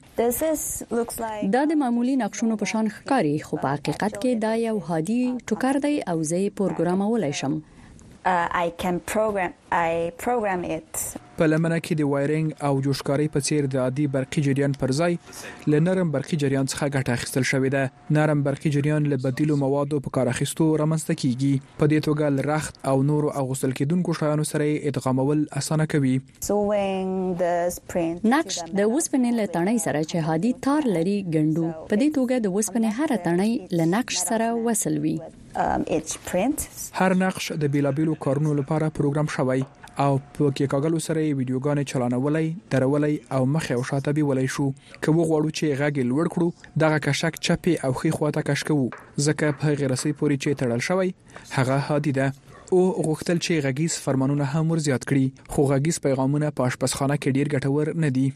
[1.57, 5.21] دا د معمولی نقشونو په شان ښکاري خو په حقیقت کې دا یو هادي
[5.53, 7.61] ټوکر دی او زه یې پروګرامولای شم
[8.25, 11.17] uh, I can program I program it.
[11.41, 15.15] په لمنه کې د وایرینګ او جوشکاري په څیر د عادي برقي جریان پر ځای
[15.75, 18.17] ل نرم برقي جریان څخه ګټه اخیستل شوې ده.
[18.17, 21.79] نرم برقي جریان له بدیلو موادو په کار اخیستو رامنځته کیږي.
[21.83, 26.17] په دې توګه ل رخت او نورو اغوستل کېدونکو شیانو سره ادغامول اسانه کوي.
[28.35, 32.59] نقش د وسپنې له تڼۍ سره چې هادي تار لري ګندو په دې توګه د
[32.59, 35.17] وسپنې هر تڼۍ له نقش سره وصل وي.
[37.03, 39.63] هر نقش د بیلابیلو کارونو لپاره پروګرام شوی
[40.05, 44.67] او په کې کاغلو سره ویډیوګانې چلانولای درولای او مخ او شاته بیولای شو.
[45.03, 48.87] که وغواړو چې غږ لوړ کړو دغه کشک چپی او خې خواته کش کوو.
[49.27, 51.15] ځکه په غیرسي پوری چې تړل شوی
[51.57, 52.33] هغه هادي ده.
[52.73, 57.31] او غوښتل چې غږیز فرمانونه هم ور زیات کړي خو غږیز پیغامونه په آشپزخانه کې
[57.37, 58.29] ډیر ګټور نه دي.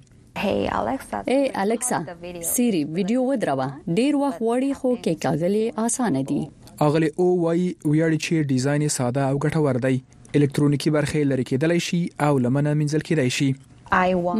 [0.43, 1.99] هی الکسا ای الکسا
[2.43, 3.67] سيري ویډیو ودروا
[3.99, 6.41] ډیر وخت وړي خو کې کاغلي اسانه دي
[6.81, 9.99] اغلی او وای ویاړي چې ډیزاین ساده او ګټور دی.
[10.39, 13.55] الکترونیکی برخه لري کېدلای شي او لمنه منځل کېدای شي.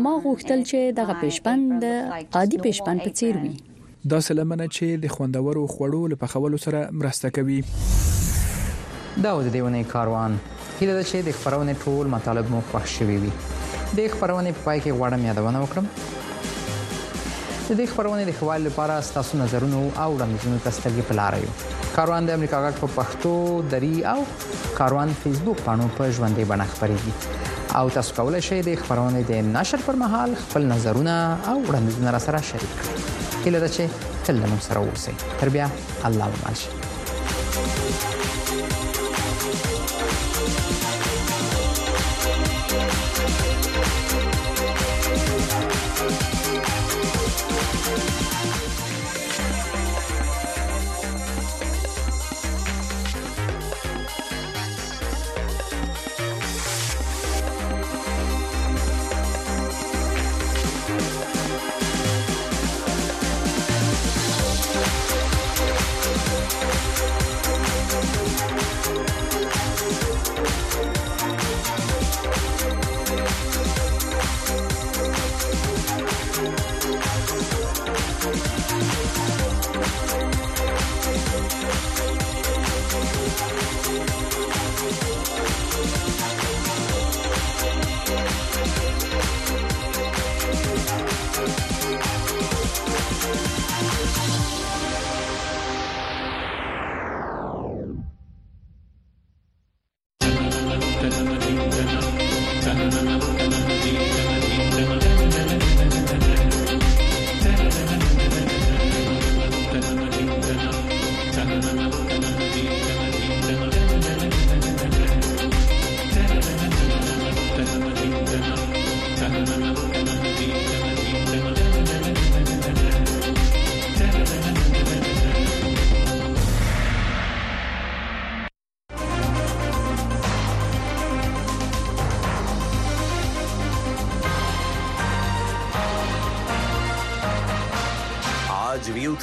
[0.07, 1.85] ما غوښتل چې دغه پیشبند
[2.41, 3.53] عادي پیشبند په څیر وي.
[4.15, 7.61] دا سلمنه چې د خوندورو خوړو لپاره خولو سره مرسته کوي.
[9.23, 10.39] دا د دیونه کاروان.
[10.81, 13.33] هیله ده چې د خبرونه ټول مطالب مو خوښ شوي وي.
[13.97, 15.87] د خبرونه په پای کې غواړم یادونه وکړم
[17.67, 21.55] د دې خبرونه د خوال لپاره ستاسو نظرونه او وړاندیزونه تستګي په لار یو.
[21.95, 23.33] کاروان د امریکا غږ په پښتو
[23.75, 24.19] دری او
[24.81, 27.13] کاروان فیسبوک باندې په ژوندې بڼه خبرېږي
[27.81, 31.19] او تاسو کولای شئ د خبرونه د نشر پر مهال خپل نظرونه
[31.51, 33.45] او وړاندیزونه را سره شریک کړئ.
[33.45, 33.85] کله چې
[34.25, 35.21] تل موږ سره اوسئ.
[35.45, 35.71] تر بیا
[36.11, 36.84] الله ومالشي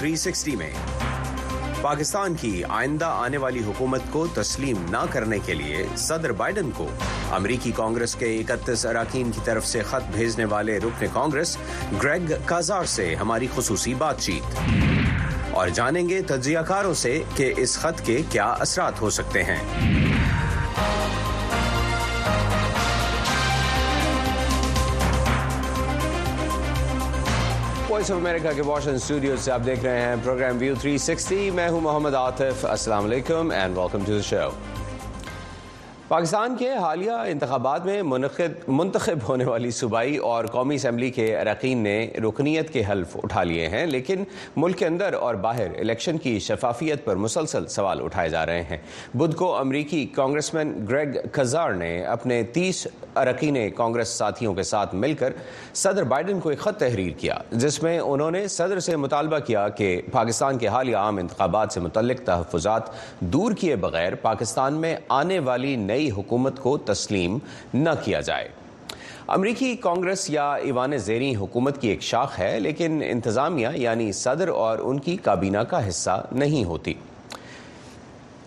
[0.02, 0.72] 360 میں۔
[1.82, 6.88] پاکستان کی آئندہ آنے والی حکومت کو تسلیم نہ کرنے کے لیے صدر بائیڈن کو
[7.32, 11.58] امریکی کانگریس کے اکتیس اراکین کی طرف سے خط بھیجنے والے رکن کانگریس
[12.04, 14.58] گریگ کازار سے ہماری خصوصی بات چیت۔
[15.52, 20.01] اور جانیں گے تجزیہ کاروں سے کہ اس خط کے کیا اثرات ہو سکتے ہیں۔
[28.02, 31.68] وائس آف امریکہ کے واشنگٹن اسٹوڈیو سے آپ دیکھ رہے ہیں پروگرام ویو 360 میں
[31.70, 34.50] ہوں محمد آتف السلام علیکم and welcome to the show
[36.12, 41.78] Pakistan کے حالیہ انتخابات میں منعقد منتخب ہونے والی صوبائی اور قومی اسمبلی کے اراکین
[41.84, 44.24] نے رکنیت کے حلف اٹھا لیے ہیں، لیکن
[44.56, 48.78] ملک کے اندر اور باہر الیکشن کی شفافیت پر مسلسل سوال اٹھائے جا رہے ہیں۔
[49.14, 54.96] بدھ کو امریکی کانگریس مین گریگ کزار نے اپنے تیس اراکین کانگریس ساتھیوں کے ساتھ
[54.96, 55.34] مل کر
[55.74, 59.68] صدر بائیڈن کو ایک خط تحریر کیا، جس میں انہوں نے صدر سے مطالبہ کیا
[59.70, 65.40] کہ پاکستان کے حالیہ عام انتخابات سے متعلق تحفظات دور کیے بغیر پاکستان میں آنے
[65.40, 67.38] والی نئی نئی حکومت کو تسلیم
[67.74, 68.48] نہ کیا جائے۔
[69.28, 74.80] امریکی کانگریس یا ایوان زیری حکومت کی ایک شاخ ہے، لیکن انتظامیہ یعنی صدر اور
[74.80, 76.94] ان کی کابینہ کا حصہ نہیں ہوتی۔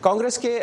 [0.01, 0.59] کانگریس کے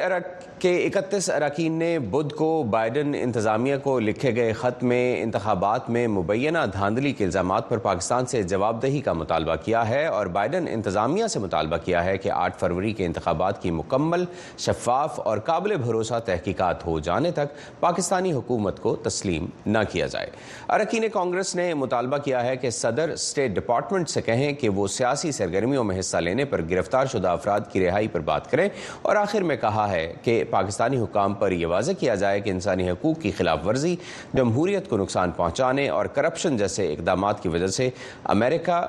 [0.62, 6.08] کہ اکتیس اراکین نے بدھ کو، بائیڈن انتظامیہ کو لکھے گئے خط میں، انتخابات میں
[6.08, 10.66] مبینہ دھاندلی کے الزامات پر پاکستان سے جواب دہی کا مطالبہ کیا ہے اور بائیڈن
[10.70, 14.26] انتظامیہ سے مطالبہ کیا ہے کہ آٹھ فروری کے انتخابات کی مکمل
[14.58, 17.46] شفاف اور قابل بھروسہ تحقیقات ہو جانے تک
[17.80, 20.30] پاکستانی حکومت کو تسلیم نہ کیا جائے۔
[20.70, 25.32] اراکین کانگریس نے مطالبہ کیا ہے کہ صدر اسٹیٹ ڈپارٹمنٹ سے کہیں کہ وہ سیاسی
[25.32, 28.70] سرگرمیوں میں حصہ لینے پر گرفتار شدہ افراد کی رہائی پر بات کریں
[29.02, 32.90] اور آخر میں کہا ہے کہ پاکستانی حکام پر یہ واضح کیا جائے کہ انسانی
[32.90, 33.96] حقوق کی خلاف ورزی،
[34.34, 37.90] جمہوریت کو نقصان پہنچانے اور کرپشن جیسے اقدامات کی وجہ سے
[38.24, 38.86] امریکہ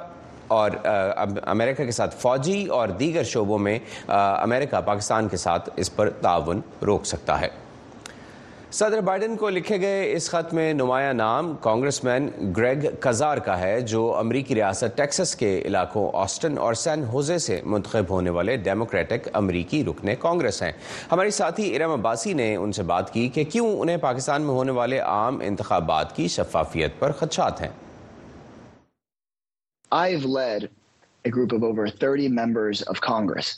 [0.48, 0.70] اور
[1.42, 6.60] امریکہ کے ساتھ فوجی اور دیگر شعبوں میں امریکہ پاکستان کے ساتھ اس پر تعاون
[6.86, 7.48] روک سکتا ہے۔
[8.72, 13.60] صدر بائیڈن کو لکھے گئے اس خط میں نمایاں نام کانگریس مین گریگ کزار کا
[13.60, 18.56] ہے، جو امریکی ریاست ٹیکسس کے علاقوں آسٹن اور سین ہوزے سے منتخب ہونے والے
[18.56, 20.72] ڈیموکریٹک امریکی رکن کانگریس ہیں۔
[21.12, 24.72] ہماری ساتھی ارم عباسی نے ان سے بات کی کہ کیوں انہیں پاکستان میں ہونے
[24.72, 27.70] والے عام انتخابات کی شفافیت پر خدشات ہیں۔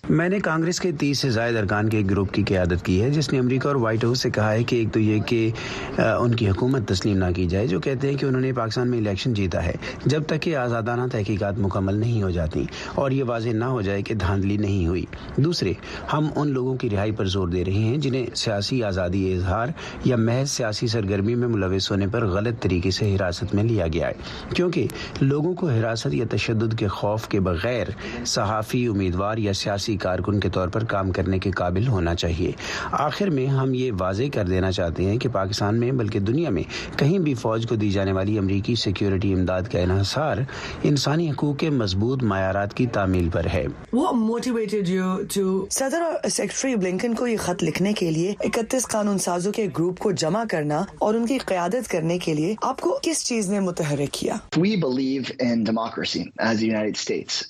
[0.09, 3.09] میں نے کانگریس کے تیس سے زائد ارکان کے ایک گروپ کی قیادت کی ہے،
[3.11, 5.50] جس نے امریکہ اور وائٹ ہاؤس سے کہا ہے کہ ایک تو یہ کہ
[5.98, 8.98] ان کی حکومت تسلیم نہ کی جائے، جو کہتے ہیں کہ انہوں نے پاکستان میں
[8.98, 9.72] الیکشن جیتا ہے،
[10.07, 14.03] جب تک کہ آزادانہ تحقیقات مکمل نہیں ہو جاتی، اور یہ واضح نہ ہو جائے
[14.03, 15.05] کہ دھاندلی نہیں ہوئی۔
[15.37, 15.72] دوسرے،
[16.12, 19.68] ہم ان لوگوں کی رہائی پر زور دے رہے ہیں، جنہیں سیاسی آزادی اظہار
[20.05, 24.09] یا محض سیاسی سرگرمی میں ملوث ہونے پر غلط طریقے سے حراست میں لیا گیا
[24.09, 24.87] ہے۔ کیونکہ
[25.20, 27.87] لوگوں کو حراست یا تشدد کے خوف کے بغیر غیر
[28.27, 32.53] صحافی امیدوار یا سیاسی کارکن کے طور پر کام کرنے کے قابل ہونا چاہیے۔
[32.93, 36.62] آخر میں ہم یہ واضح کر دینا چاہتے ہیں کہ پاکستان میں بلکہ دنیا میں
[36.99, 40.37] کہیں بھی فوج کو دی جانے والی امریکی سیکیورٹی امداد کا انحصار
[40.83, 43.67] انسانی حقوق کے مضبوط معیارات کی تعمیل پر ہے۔
[45.71, 49.99] صدر اور سیکرٹری بلنکن کو یہ خط لکھنے کے لیے اکتیس قانون سازوں کے گروپ
[49.99, 53.61] کو جمع کرنا اور ان کی قیادت کرنے کے لیے آپ کو کس چیز نے
[53.61, 54.35] متحرک کیا؟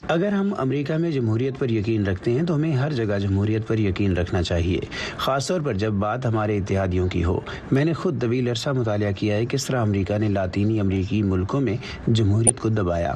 [0.02, 3.78] اگر ہم امریکہ میں جمہوریت پر یقین رکھتے ہیں تو ہمیں ہر جگہ جمہوریت پر
[3.78, 4.80] یقین رکھنا چاہیے
[5.16, 7.40] خاص طور پر جب بات ہمارے اتحادیوں کی ہو۔
[7.72, 11.60] میں نے خود طویل عرصہ مطالعہ کیا ہے کس طرح امریکہ نے لاطینی امریکی ملکوں
[11.60, 11.76] میں
[12.08, 13.14] جمہوریت کو دبایا۔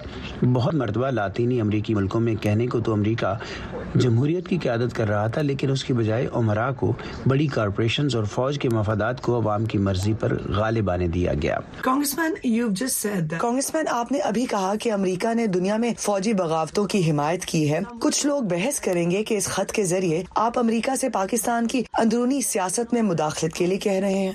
[0.53, 3.35] بہت مرتبہ لاطینی امریکی ملکوں میں کہنے کو تو امریکہ
[3.95, 6.93] جمہوریت کی قیادت کر رہا تھا لیکن اس کی بجائے عمرا کو
[7.27, 11.59] بڑی کارپوریشنز اور فوج کے مفادات کو عوام کی مرضی پر غالب آنے دیا گیا۔
[11.81, 17.11] کانگریس مین آپ نے ابھی کہا کہ امریکہ نے دنیا میں فوجی بغاوت بغاوتوں کی
[17.11, 20.97] حمایت کی ہے۔ کچھ لوگ بحث کریں گے کہ اس خط کے ذریعے آپ امریکہ
[20.97, 24.33] سے پاکستان کی اندرونی سیاست میں مداخلت کے لیے کہہ رہے ہیں۔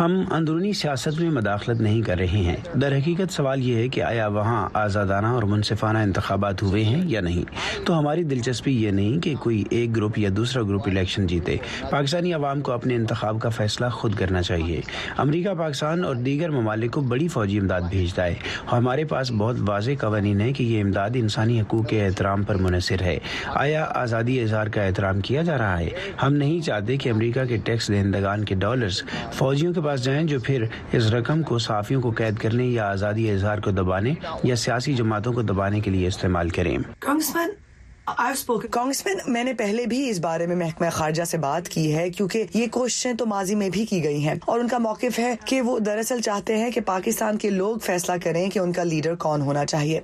[0.00, 4.02] ہم اندرونی سیاست میں مداخلت نہیں کر رہے ہیں۔ در حقیقت سوال یہ ہے کہ
[4.02, 7.44] آیا وہاں آزادانہ اور منصفانہ انتخابات ہوئے ہیں یا نہیں؟
[7.86, 11.56] تو ہماری دلچسپی یہ نہیں کہ کوئی ایک گروپ یا دوسرا گروپ الیکشن جیتے۔
[11.90, 14.80] پاکستانی عوام کو اپنے انتخاب کا فیصلہ خود کرنا چاہیے۔
[15.16, 18.27] امریکہ پاکستان اور دیگر ممالک کو بڑی فوجی امداد بھیجتا ہے
[18.72, 23.02] ہمارے پاس بہت واضح قوانین ہیں کہ یہ امداد انسانی حقوق کے احترام پر منحصر
[23.02, 25.88] ہے۔ آیا آزادی اظہار کا احترام کیا جا رہا ہے؟
[26.22, 29.02] ہم نہیں چاہتے کہ امریکہ کے ٹیکس دہندگان کے ڈالرز
[29.32, 33.30] فوجیوں کے پاس جائیں جو پھر اس رقم کو صحافیوں کو قید کرنے یا آزادی
[33.30, 34.14] اظہار کو دبانے
[34.44, 36.78] یا سیاسی جماعتوں کو دبانے کے لیے استعمال کریں۔
[38.16, 42.10] کانگریس مین میں نے پہلے بھی اس بارے میں محکمہ خارجہ سے بات کی ہے
[42.10, 45.34] کیونکہ یہ کوششیں تو ماضی میں بھی کی گئی ہیں اور ان کا موقف ہے
[45.44, 49.14] کہ وہ دراصل چاہتے ہیں کہ پاکستان کے لوگ فیصلہ کریں کہ ان کا لیڈر
[49.14, 50.00] کون ہونا چاہیے۔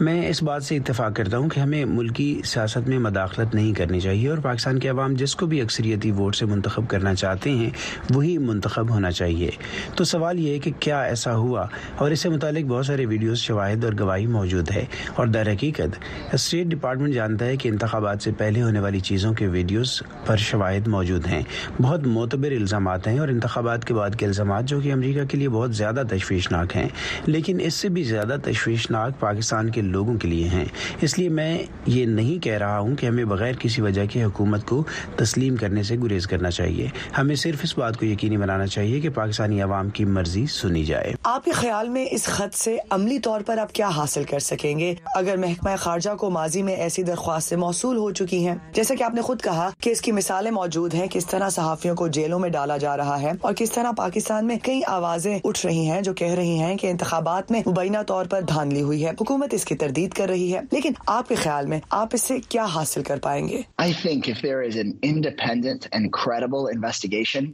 [0.00, 4.00] میں اس بات سے اتفاق کرتا ہوں کہ ہمیں ملکی سیاست میں مداخلت نہیں کرنی
[4.00, 7.70] چاہیے اور پاکستان کے عوام جس کو بھی اکثریتی ووٹ سے منتخب کرنا چاہتے ہیں
[8.14, 9.50] وہی منتخب ہونا چاہیے۔
[9.94, 11.66] تو سوال یہ ہے کہ کیا ایسا ہوا؟
[11.96, 15.98] اور اس سے متعلق بہت سارے ویڈیوز شواہد اور گواہی موجود ہے۔ اور در حقیقت
[16.32, 20.88] اسٹیٹ ڈپارٹمنٹ جانتا ہے کہ انتخابات سے پہلے ہونے والی چیزوں کے ویڈیوز پر شواہد
[20.88, 21.42] موجود ہیں۔
[21.82, 25.48] بہت معتبر الزامات ہیں اور انتخابات کے بعد کے الزامات جو کہ امریکہ کے لیے
[25.48, 26.88] بہت زیادہ تشویشناک ہیں،
[27.26, 30.64] لیکن اس سے بھی زیادہ تشویشناک پاکستان کے لوگوں کے لیے ہیں۔
[31.00, 34.66] اس لیے میں یہ نہیں کہہ رہا ہوں کہ ہمیں بغیر کسی وجہ کے حکومت
[34.66, 34.84] کو
[35.16, 36.88] تسلیم کرنے سے گریز کرنا چاہیے۔
[37.18, 41.12] ہمیں صرف اس بات کو یقینی بنانا چاہیے کہ پاکستانی عوام کی مرضی سنی جائے۔
[41.24, 44.78] آپ کے خیال میں اس خط سے عملی طور پر آپ کیا حاصل کر سکیں
[44.78, 49.02] گے؟ اگر محکمہ خارجہ کو ماضی میں ایسی درخواستیں موصول ہو چکی ہیں۔ جیسا کہ
[49.02, 52.38] آپ نے خود کہا کہ اس کی مثالیں موجود ہیں کس طرح صحافیوں کو جیلوں
[52.38, 56.00] میں ڈالا جا رہا ہے اور کس طرح پاکستان میں کئی آوازیں اٹھ رہی ہیں
[56.02, 59.64] جو کہہ رہی ہیں کہ انتخابات میں مبینہ طور پر دھاندلی ہوئی ہے۔ حکومت اس
[59.64, 63.02] کی تردید کر رہی ہے لیکن آپ کے خیال میں آپ اس سے کیا حاصل
[63.02, 63.62] کر پائیں گے؟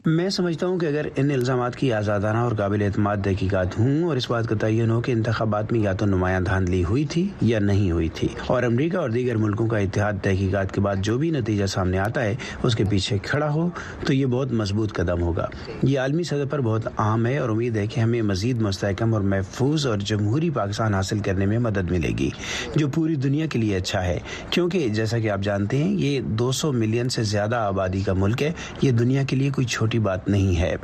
[0.06, 4.16] میں سمجھتا ہوں کہ اگر ان الزامات کی آزادانہ اور قابل اعتماد تحقیقات ہوں اور
[4.16, 7.58] اس بات کا تعین ہو کہ انتخابات میں یا تو نمایاں دھاندلی ہوئی تھی یا
[7.58, 11.30] نہیں ہوئی تھی۔ اور امریکہ اور دیگر ملکوں کا اتحاد تحقیقات کے بعد جو بھی
[11.30, 13.68] نتیجہ سامنے آتا ہے، اس کے پیچھے کھڑا ہو،
[14.06, 15.46] تو یہ بہت مضبوط قدم ہوگا۔
[15.82, 19.22] یہ عالمی سطح پر بہت عام ہے اور امید ہے کہ ہمیں مزید مستحکم اور
[19.22, 22.30] محفوظ اور جمہوری پاکستان حاصل کرنے میں مدد ملے گی،
[22.76, 24.18] جو پوری دنیا کے لیے اچھا ہے۔
[24.50, 28.42] کیونکہ جیسا کہ آپ جانتے ہیں، یہ دو سو ملین سے زیادہ آبادی کا ملک
[28.42, 30.76] ہے، یہ دنیا کے لیے کوئی چھوٹی بات نہیں ہے۔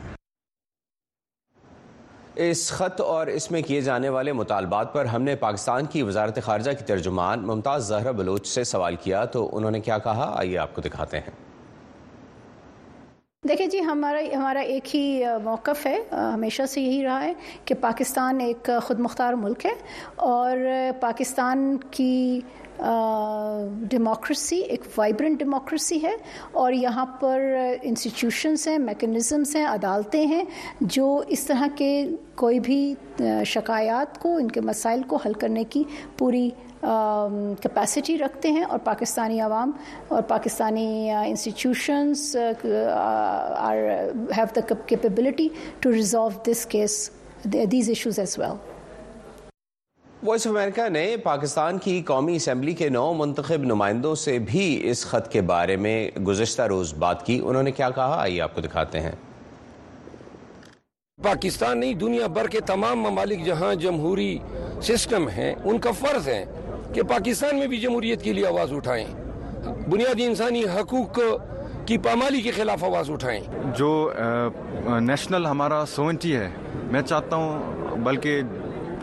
[2.43, 6.39] اس خط اور اس میں کیے جانے والے مطالبات پر ہم نے پاکستان کی وزارت
[6.45, 10.59] خارجہ کی ترجمان ممتاز زہرہ بلوچ سے سوال کیا، تو انہوں نے کیا کہا؟ آئیے
[10.59, 11.31] آپ کو دکھاتے ہیں۔
[13.49, 17.33] دیکھیں جی ہمارا ہمارا ایک ہی موقف ہے، ہمیشہ سے یہی رہا ہے
[17.65, 19.75] کہ پاکستان ایک خود مختار ملک ہے
[20.17, 20.57] اور
[21.01, 22.41] پاکستان کی
[23.91, 26.15] ڈیموکریسی ایک وائبرنٹ ڈیموکریسی ہے،
[26.53, 27.41] اور یہاں پر
[27.83, 30.45] انسٹیٹیوشنس ہیں میکنزمس ہیں، عدالتیں ہیں،
[30.81, 31.91] جو اس طرح کے
[32.37, 32.95] کوئی بھی
[33.47, 35.83] شکایات کو، ان کے مسائل کو حل کرنے کی
[36.19, 36.49] پوری
[36.83, 39.71] کیپیسٹی رکھتے ہیں، اور پاکستانی عوام
[40.09, 43.77] اور Pakistani institutions are
[44.37, 45.49] have the capability
[45.81, 47.11] to resolve this case
[47.45, 48.57] these issues as well
[50.23, 55.07] Voice of America نے پاکستان کی قومی اسمبلی کے نو منتخب نمائندوں سے بھی اس
[55.07, 58.61] خط کے بارے میں گزشتہ روز بات کی۔ انہوں نے کیا کہا؟ آئیے آپ کو
[58.61, 59.13] دکھاتے ہیں۔
[61.23, 64.39] پاکستان نہیں دنیا بھر کے تمام ممالک جہاں جمہوری
[64.83, 66.45] سسٹم ہیں ان کا فرض ہے
[66.95, 69.07] کہ پاکستان میں بھی جمہوریت کے لیے آواز اٹھائیں۔
[69.89, 71.19] بنیادی انسانی حقوق
[71.87, 73.41] کی پامالی کے خلاف آواز اٹھائیں۔
[73.77, 74.13] جو
[75.01, 76.49] نیشنل ہمارا سوئنٹی ہے
[76.91, 77.63] میں چاہتا ہوں
[77.97, 78.41] بلکہ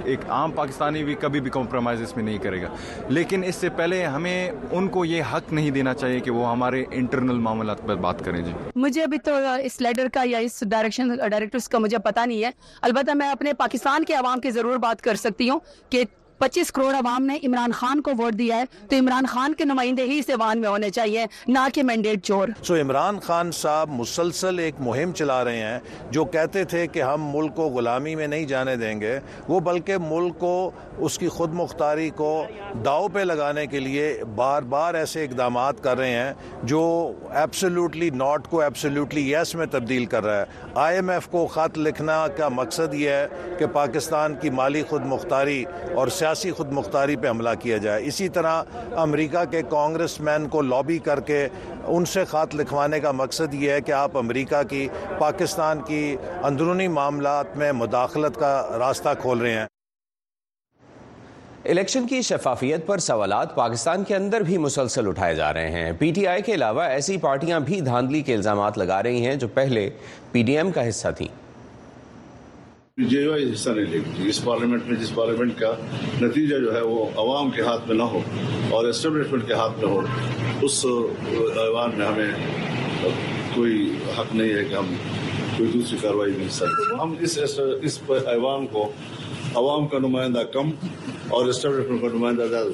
[0.08, 2.68] ایک عام پاکستانی بھی کبھی بھی کمپرومائز اس میں نہیں کرے گا۔
[3.10, 6.86] لیکن اس سے پہلے ہمیں ان کو یہ حق نہیں دینا چاہیے کہ وہ ہمارے
[6.92, 9.32] انٹرنل معاملات پر بات کریں۔ جی۔ مجھے ابھی تو
[9.64, 12.52] اس لیڈر کا یا اس ڈائریکشن ڈائریکٹرس کا مجھے پتا نہیں ہے۔
[12.82, 16.04] البتہ میں اپنے پاکستان کے عوام کی ضرور بات کر سکتی ہوں کہ
[16.40, 20.04] پچیس کروڑ عوام نے عمران خان کو ووٹ دیا ہے۔ تو عمران خان کے نمائندے
[20.04, 24.60] ہی اس ایوان میں ہونے چاہیے، نہ کہ مینڈیٹ چور۔ سو عمران خان صاحب مسلسل
[24.60, 25.80] ایک مہم چلا رہے ہیں،
[26.12, 29.98] جو کہتے تھے کہ ہم ملک کو غلامی میں نہیں جانے دیں گے۔ وہ بلکہ
[29.98, 32.46] ملک کو اس کی خود مختاری کو
[32.86, 36.34] داؤ پہ لگانے کے لیے بار بار ایسے اقدامات کر رہے ہیں،
[36.64, 41.48] جو ایبسلیوٹلی ناٹ کو ایبسلیوٹلی یس میں تبدیل کر رہا ہے۔ آئی ایم ایف کو
[41.48, 43.28] خط لکھنا کا مقصد یہ ہے
[43.60, 45.64] کہ پاکستان کی مالی خود مختاری
[45.96, 48.64] اور سیاسی خود مختاری پہ حملہ کیا جائے۔ اسی طرح
[48.96, 51.48] امریکہ کے کانگریس مین کو لابی کر کے
[51.86, 54.88] ان سے خط لکھوانے کا مقصد یہ ہے کہ آپ امریکہ کی،
[55.20, 59.66] پاکستان کی اندرونی معاملات میں مداخلت کا راستہ کھول رہے ہیں۔
[61.66, 66.12] الیکشن کی شفافیت پر سوالات پاکستان کے اندر بھی مسلسل اٹھائے جا رہے ہیں۔ پی
[66.12, 69.90] ٹی آئی کے علاوہ ایسی پارٹیاں بھی دھاندلی کے الزامات لگا رہی ہیں جو پہلے
[70.32, 71.47] پی ڈی ایم کا حصہ تھیں۔
[72.98, 75.72] جے حصہ نہیں لے گی اس پارلیمنٹ میں جس پارلیمنٹ کا
[76.22, 78.20] نتیجہ جو ہے وہ عوام کے ہاتھ میں نہ ہو
[78.70, 80.02] اور اسٹیبلشمنٹ کے ہاتھ میں ہو،
[80.62, 80.86] اس
[81.58, 82.32] ایوان میں ہمیں
[83.56, 84.94] کوئی حق نہیں ہے کہ ہم
[85.58, 87.38] کوئی دوسری کاروائی حصہ لیں ہم اس
[87.82, 88.92] اس ایوان کو
[89.56, 90.72] عوام کا نمائندہ کم
[91.30, 92.70] اور اسٹیبلشمنٹ کا نمائندہ زیادہ۔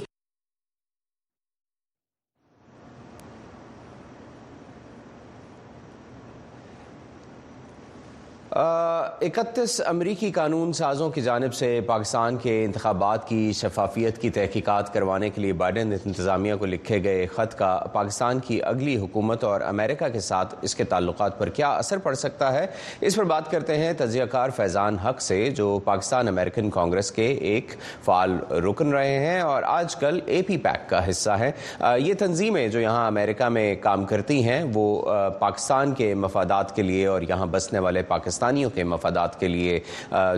[8.56, 15.30] اکتیس امریکی قانون سازوں کی جانب سے پاکستان کے انتخابات کی شفافیت کی تحقیقات کروانے
[15.30, 20.08] کے لیے بائیڈن انتظامیہ کو لکھے گئے خط کا پاکستان کی اگلی حکومت اور امریکہ
[20.14, 22.66] کے ساتھ اس کے تعلقات پر کیا اثر پڑ سکتا ہے؟
[23.02, 27.26] اس پر بات کرتے ہیں تجزیہ کار فیضان حق سے، جو پاکستان امریکن کانگریس کے
[27.26, 27.74] ایک
[28.06, 28.38] فعال
[28.68, 31.52] رکن رہے ہیں اور آج کل اے پی پیک کا حصہ ہے
[31.98, 35.02] یہ تنظیمیں جو یہاں امریکہ میں کام کرتی ہیں، وہ
[35.40, 39.80] پاکستان کے مفادات کے لیے اور یہاں بسنے والے پاکستان پاکستانیوں کے مفادات کے لیے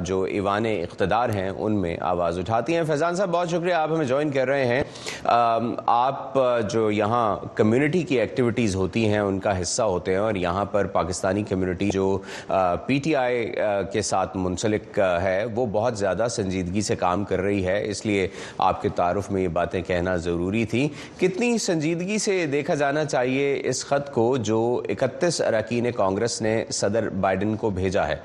[0.06, 4.06] جو ایوان اقتدار ہیں، ان میں آواز اٹھاتی ہیں۔ فیضان صاحب، بہت شکریہ، آپ ہمیں
[4.06, 4.84] جوائن کر رہے ہیں۔
[5.86, 6.38] آپ
[6.72, 10.86] جو یہاں کمیونٹی کی ایکٹیویٹیز ہوتی ہیں، ان کا حصہ ہوتے ہیں اور یہاں پر
[10.94, 12.18] پاکستانی کمیونٹی جو
[12.86, 13.52] پی ٹی آئی
[13.94, 18.28] کے ساتھ منسلک ہے، وہ بہت زیادہ سنجیدگی سے کام کر رہی ہے۔ اس لیے
[18.58, 20.88] آپ کے تعارف میں یہ باتیں کہنا ضروری تھی۔
[21.20, 27.10] کتنی سنجیدگی سے دیکھا جانا چاہیے اس خط کو جو اکتیس اراکین کانگریس نے صدر
[27.22, 28.16] بائیڈن کو بھیجا ہے۔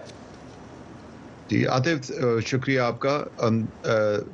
[1.48, 2.10] جی عاطف
[2.46, 3.24] شکریہ آپ کا۔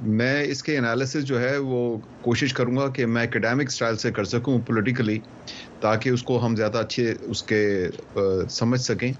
[0.00, 4.12] میں اس کے انالیسس جو ہے وہ کوشش کروں گا کہ میں اکیڈیمک سٹائل سے
[4.12, 5.18] کر سکوں پولیٹیکلی
[5.80, 7.88] تاکہ اس کو ہم زیادہ اچھے اس کے
[8.50, 9.12] سمجھ سکیں۔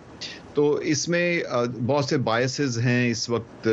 [0.55, 1.43] تو اس میں
[1.87, 3.69] بہت سے بایسز ہیں اس وقت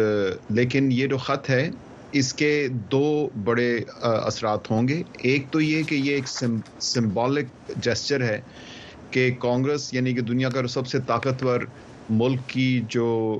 [0.49, 1.69] لیکن یہ جو خط ہے،
[2.11, 6.27] اس کے دو بڑے اثرات ہوں گے۔ ایک تو یہ کہ یہ ایک
[6.79, 8.39] سمبولک جیسچر ہے
[9.11, 11.59] کہ کانگریس یعنی کہ دنیا کا سب سے طاقتور
[12.09, 13.39] ملک کی جو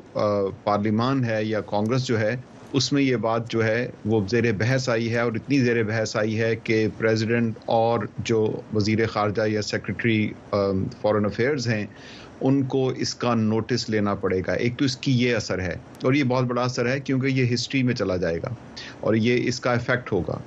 [0.64, 2.36] پارلیمان ہے یا کانگریس جو ہے،
[2.74, 6.16] اس میں یہ بات جو ہے، وہ زیر بحث آئی ہے اور اتنی زیر بحث
[6.16, 10.32] آئی ہے کہ پریزیڈنٹ اور جو وزیر خارجہ یا سیکرٹری
[11.02, 11.86] فارن افیئرز ہیں،
[12.42, 15.76] ان کو اس کا نوٹس لینا پڑے گا۔ ایک تو اس کی یہ اثر ہے
[16.04, 18.50] اور یہ بہت بڑا اثر ہے کیونکہ یہ ہسٹری میں چلا جائے گا
[19.00, 20.38] اور یہ اس کا افیکٹ ہوگا۔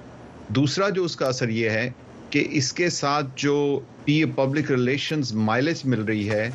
[0.48, 1.90] دوسرا جو اس کا اثر یہ ہے
[2.32, 3.56] کہ اس کے ساتھ جو
[4.04, 6.50] پی پبلک ریلیشنز مائلج مل رہی ہے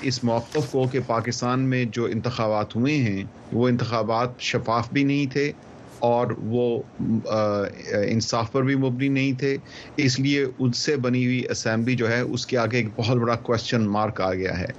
[0.00, 3.22] اس موقف کو کہ پاکستان میں جو انتخابات ہوئے ہیں،
[3.52, 5.50] وہ انتخابات شفاف بھی نہیں تھے
[6.02, 6.64] اور وہ
[8.04, 9.56] انصاف پر بھی مبنی نہیں تھے۔
[10.04, 13.36] اس لیے ان سے بنی ہوئی اسمبلی جو ہے، اس کے آگے ایک بہت بڑا
[13.48, 14.70] کوشچن مارک آ گیا ہے۔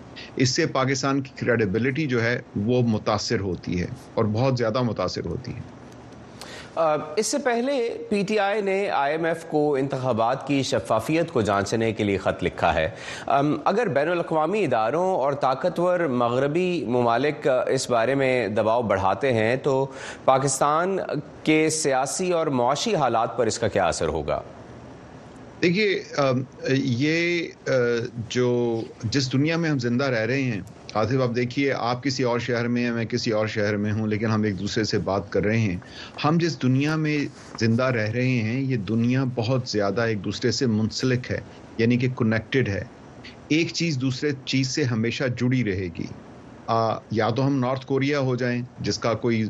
[0.44, 2.36] اس سے پاکستان کی کریڈیبلٹی جو ہے،
[2.66, 5.62] وہ متاثر ہوتی ہے اور بہت زیادہ متاثر ہوتی ہے۔
[6.76, 7.74] اس سے پہلے
[8.10, 12.18] پی ٹی آئی نے آئی ایم ایف کو انتخابات کی شفافیت کو جانچنے کے لیے
[12.18, 12.90] خط لکھا ہے۔
[13.66, 19.86] اگر بین الاقوامی اداروں اور طاقتور مغربی ممالک اس بارے میں دباؤ بڑھاتے ہیں، تو
[20.26, 20.98] پاکستان
[21.44, 24.42] کے سیاسی اور معاشی حالات پر اس کا کیا اثر ہوگا؟
[25.62, 26.02] دیکھیے
[26.70, 27.48] یہ
[28.30, 30.62] جو جس دنیا میں ہم زندہ رہ رہے ہیں
[30.94, 34.08] آصف آپ دیکھیے آپ کسی اور شہر میں ہیں میں کسی اور شہر میں ہوں
[34.08, 35.80] لیکن ہم ایک دوسرے سے بات کر رہے ہیں۔
[36.26, 37.18] ہم جس دنیا میں
[37.60, 41.40] زندہ رہ رہے ہیں یہ دنیا بہت زیادہ ایک دوسرے سے منسلک ہے
[41.78, 42.84] یعنی کہ کنیکٹڈ ہے۔
[43.50, 46.08] ایک چیز دوسرے چیز سے ہمیشہ جڑی رہے گی۔
[46.68, 46.80] آ,
[47.12, 49.44] یا تو ہم نارتھ کوریا ہو جائیں جس کا کوئی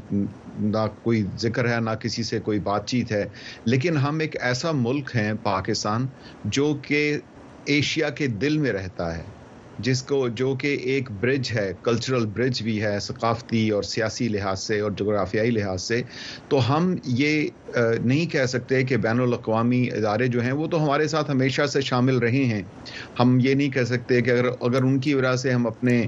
[0.68, 3.24] نہ کوئی ذکر ہے نہ کسی سے کوئی بات چیت ہے۔
[3.66, 6.08] لیکن ہم ایک ایسا ملک ہیں پاکستان
[6.52, 7.02] جو کہ
[7.68, 9.30] ایشیا کے دل میں رہتا ہے۔
[9.80, 14.59] جس کو جو کہ ایک برج ہے کلچرل برج بھی ہے ثقافتی اور سیاسی لحاظ
[14.59, 16.01] سے اور جغرافیائی لحاظ سے،
[16.49, 21.07] تو ہم یہ نہیں کہہ سکتے کہ بین الاقوامی ادارے جو ہیں وہ تو ہمارے
[21.07, 22.61] ساتھ ہمیشہ سے شامل رہے ہیں۔
[23.19, 26.01] ہم یہ نہیں کہہ سکتے کہ اگر اگر ان کی وجہ سے ہم اپنے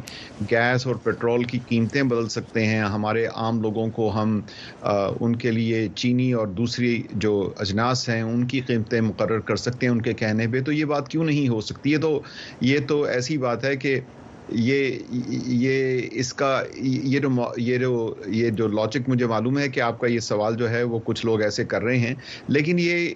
[0.51, 4.39] گیس اور پیٹرول کی قیمتیں بدل سکتے ہیں، ہمارے عام لوگوں کو ہم
[4.84, 9.86] ان کے لیے چینی اور دوسری جو اجناس ہیں ان کی قیمتیں مقرر کر سکتے
[9.86, 12.20] ہیں ان کے کہنے پہ، تو یہ بات کیوں نہیں ہو سکتی؟ ہے تو،
[12.61, 14.01] یہ تو ایسی بات ہے کہ
[14.50, 14.98] یہ
[15.46, 20.00] یہ اس کا یہ جو یہ جو یہ جو لاجک مجھے معلوم ہے کہ آپ
[20.00, 22.16] کا یہ سوال جو ہے وہ کچھ لوگ ایسے کر رہے ہیں
[22.48, 23.10] لیکن یہ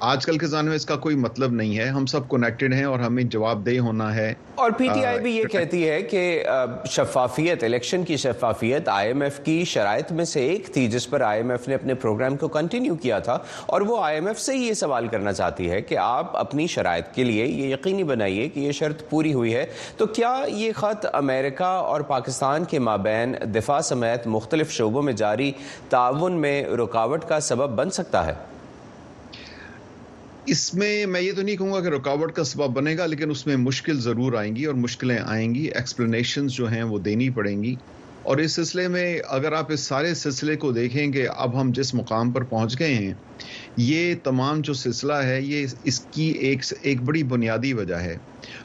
[0.00, 2.84] آج کل کے زمانے میں اس کا کوئی مطلب نہیں ہے۔ ہم سب کنیکٹڈ ہیں
[2.84, 6.44] اور ہمیں جواب دہ ہونا ہے۔ اور پی ٹی آئی بھی یہ کہتی ہے کہ
[6.90, 11.20] شفافیت الیکشن کی شفافیت آئی ایم ایف کی شرائط میں سے ایک تھی جس پر
[11.20, 14.40] آئی ایم ایف نے اپنے پروگرام کو کنٹینیو کیا تھا۔ اور وہ آئی ایم ایف
[14.40, 18.04] سے ہی یہ سوال کرنا چاہتی ہے کہ آپ اپنی شرائط کے لیے یہ یقینی
[18.04, 19.66] بنائیے کہ یہ شرط پوری ہوئی ہے۔
[19.96, 25.52] تو کیا یہ خط امریکہ اور پاکستان کے مابین دفاع سمیت مختلف شعبوں میں جاری
[25.88, 28.32] تعاون میں رکاوٹ کا سبب بن سکتا ہے۔
[30.46, 33.30] اس میں میں یہ تو نہیں کہوں گا کہ رکاوٹ کا سبب بنے گا، لیکن
[33.30, 37.30] اس میں مشکل ضرور آئیں گی اور مشکلیں آئیں گی۔ ایکسپلینیشنز جو ہیں وہ دینی
[37.30, 37.74] پڑیں گی۔
[38.22, 41.94] اور اس سلسلے میں اگر آپ اس سارے سلسلے کو دیکھیں کہ اب ہم جس
[41.94, 43.14] مقام پر پہنچ گئے ہیں،
[43.76, 48.16] یہ تمام جو سلسلہ ہے، یہ اس کی ایک ایک بڑی بنیادی وجہ ہے۔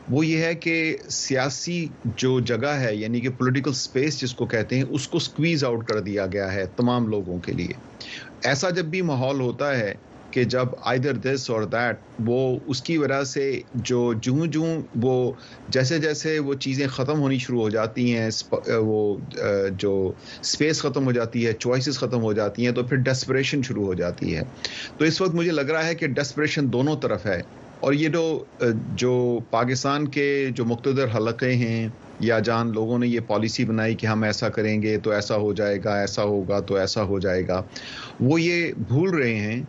[0.10, 0.76] وہ یہ ہے کہ
[1.10, 1.86] سیاسی
[2.18, 5.88] جو جگہ ہے یعنی کہ پولیٹیکل سپیس جس کو کہتے ہیں، اس کو سکویز آؤٹ
[5.88, 7.74] کر دیا گیا ہے تمام لوگوں کے لیے۔
[8.44, 9.94] ایسا جب بھی ماحول ہوتا ہے
[10.32, 15.32] کہ جب آئدر دس اور دیٹ وہ اس کی وجہ سے جو جوں جوں وہ
[15.70, 18.30] جیسے جیسے وہ چیزیں ختم ہونی شروع ہو جاتی ہیں
[18.78, 19.16] وہ
[19.80, 20.12] جو
[20.42, 23.94] اسپیس ختم ہو جاتی ہے چوائسیز ختم ہو جاتی ہیں، تو پھر ڈسپریشن شروع ہو
[23.94, 24.42] جاتی ہے۔
[24.98, 27.42] تو اس وقت مجھے لگ رہا ہے کہ ڈسپریشن دونوں طرف ہے۔
[27.80, 28.44] اور یہ جو
[28.96, 31.88] جو پاکستان کے جو مقتدر حلقے ہیں
[32.20, 35.54] یا جان لوگوں نے یہ پالیسی بنائی کہ ہم ایسا کریں گے تو ایسا ہو
[35.54, 37.62] جائے گا، ایسا ہوگا تو ایسا ہو جائے گا،
[38.20, 39.62] وہ یہ بھول رہے ہیں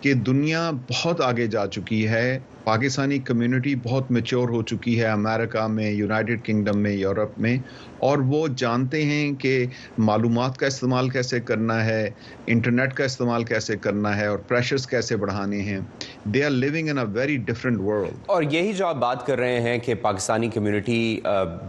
[0.00, 2.38] کہ دنیا بہت آگے جا چکی ہے
[2.68, 7.56] پاکستانی کمیونٹی بہت میچور ہو چکی ہے امریکہ میں یونائٹڈ کنگڈم میں، یورپ میں،
[7.98, 9.52] اور وہ جانتے ہیں کہ
[9.98, 12.08] معلومات کا استعمال کیسے کرنا ہے
[12.46, 15.78] انٹرنیٹ کا استعمال کیسے کرنا ہے، اور پریشرز کیسے بڑھانے ہیں۔
[16.24, 19.60] They are living in a very different world اور یہی جو آپ بات کر رہے
[19.60, 20.98] ہیں کہ پاکستانی کمیونٹی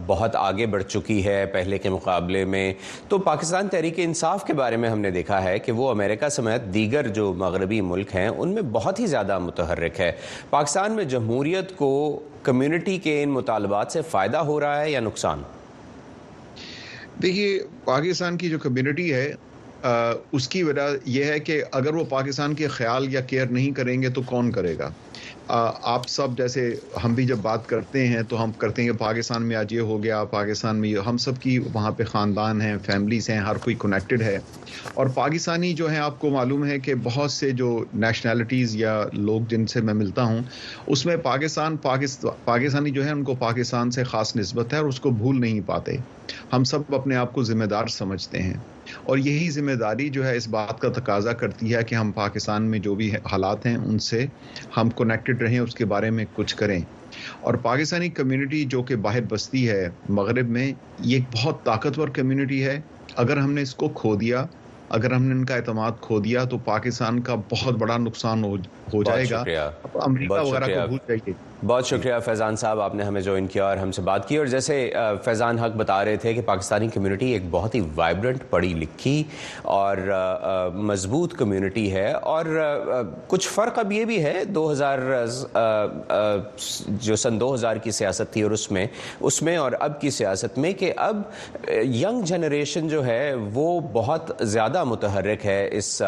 [0.06, 2.72] بہت آگے بڑھ چکی ہے پہلے کے مقابلے میں۔
[3.08, 6.72] تو پاکستان تحریک انصاف کے بارے میں ہم نے دیکھا ہے کہ وہ امریکہ سمیت
[6.74, 10.12] دیگر جو مغربی ملک ہیں، ان میں بہت ہی زیادہ متحرک ہے۔
[10.50, 15.42] پاکستان میں جمہوریت کو کمیونٹی کے ان مطالبات سے فائدہ ہو رہا ہے یا نقصان؟
[17.22, 19.32] دیکھیے، پاکستان کی جو کمیونٹی ہے
[20.32, 24.00] اس کی وجہ یہ ہے کہ اگر وہ پاکستان کے خیال یا کیئر نہیں کریں
[24.02, 24.90] گے تو کون کرے گا؟
[25.84, 26.62] آپ سب جیسے
[27.04, 29.80] ہم بھی جب بات کرتے ہیں تو ہم کرتے ہیں کہ پاکستان میں آج یہ
[29.80, 33.76] ہو گیا، پاکستان میں ہم سب کی وہاں پہ خاندان ہیں فیملیز ہیں، ہر کوئی
[33.78, 34.36] کنیکٹڈ ہے۔
[34.94, 37.68] اور پاکستانی جو ہیں، آپ کو معلوم ہے کہ بہت سے جو
[38.00, 40.42] نیشنلٹیز یا لوگ جن سے میں ملتا ہوں،
[40.86, 41.76] اس میں پاکستان
[42.44, 45.60] پاکستانی جو ہے ان کو پاکستان سے خاص نسبت ہے اور اس کو بھول نہیں
[45.66, 45.96] پاتے۔
[46.52, 48.58] ہم سب اپنے آپ کو ذمہ دار سمجھتے ہیں۔
[49.02, 52.70] اور یہی ذمہ داری جو ہے اس بات کا تقاضا کرتی ہے کہ ہم پاکستان
[52.70, 54.26] میں جو بھی حالات ہیں ان سے
[54.76, 56.80] ہم کنیکٹڈ رہیں اس کے بارے میں کچھ کریں۔
[57.40, 62.64] اور پاکستانی کمیونٹی جو کہ باہر بستی ہے مغرب میں یہ ایک بہت طاقتور کمیونٹی
[62.64, 62.80] ہے۔
[63.16, 64.44] اگر ہم نے اس کو کھو دیا
[64.90, 69.02] اگر ہم نے ان کا اعتماد کھو دیا تو پاکستان کا بہت بڑا نقصان ہو
[69.02, 69.44] جائے گا۔
[70.06, 71.32] امریکہ وغیرہ کو بھول جائیے۔
[71.66, 74.46] بہت شکریہ فیضان صاحب، آپ نے ہمیں جوائن کیا اور ہم سے بات کی۔ اور
[74.46, 74.92] جیسے
[75.24, 79.22] فیضان حق بتا رہے تھے کہ پاکستانی کمیونٹی ایک بہت ہی وائبرنٹ پڑھی لکھی
[79.62, 79.96] اور
[80.74, 82.44] مضبوط کمیونٹی ہے۔ اور
[83.26, 84.98] کچھ فرق اب یہ بھی ہے، دو ہزار
[86.88, 88.86] جو سن دو ہزار کی سیاست تھی اور اس میں
[89.20, 91.22] اس میں اور اب کی سیاست میں کہ اب
[91.82, 96.02] ینگ جنریشن جو ہے وہ بہت زیادہ متحرک ہے۔ اس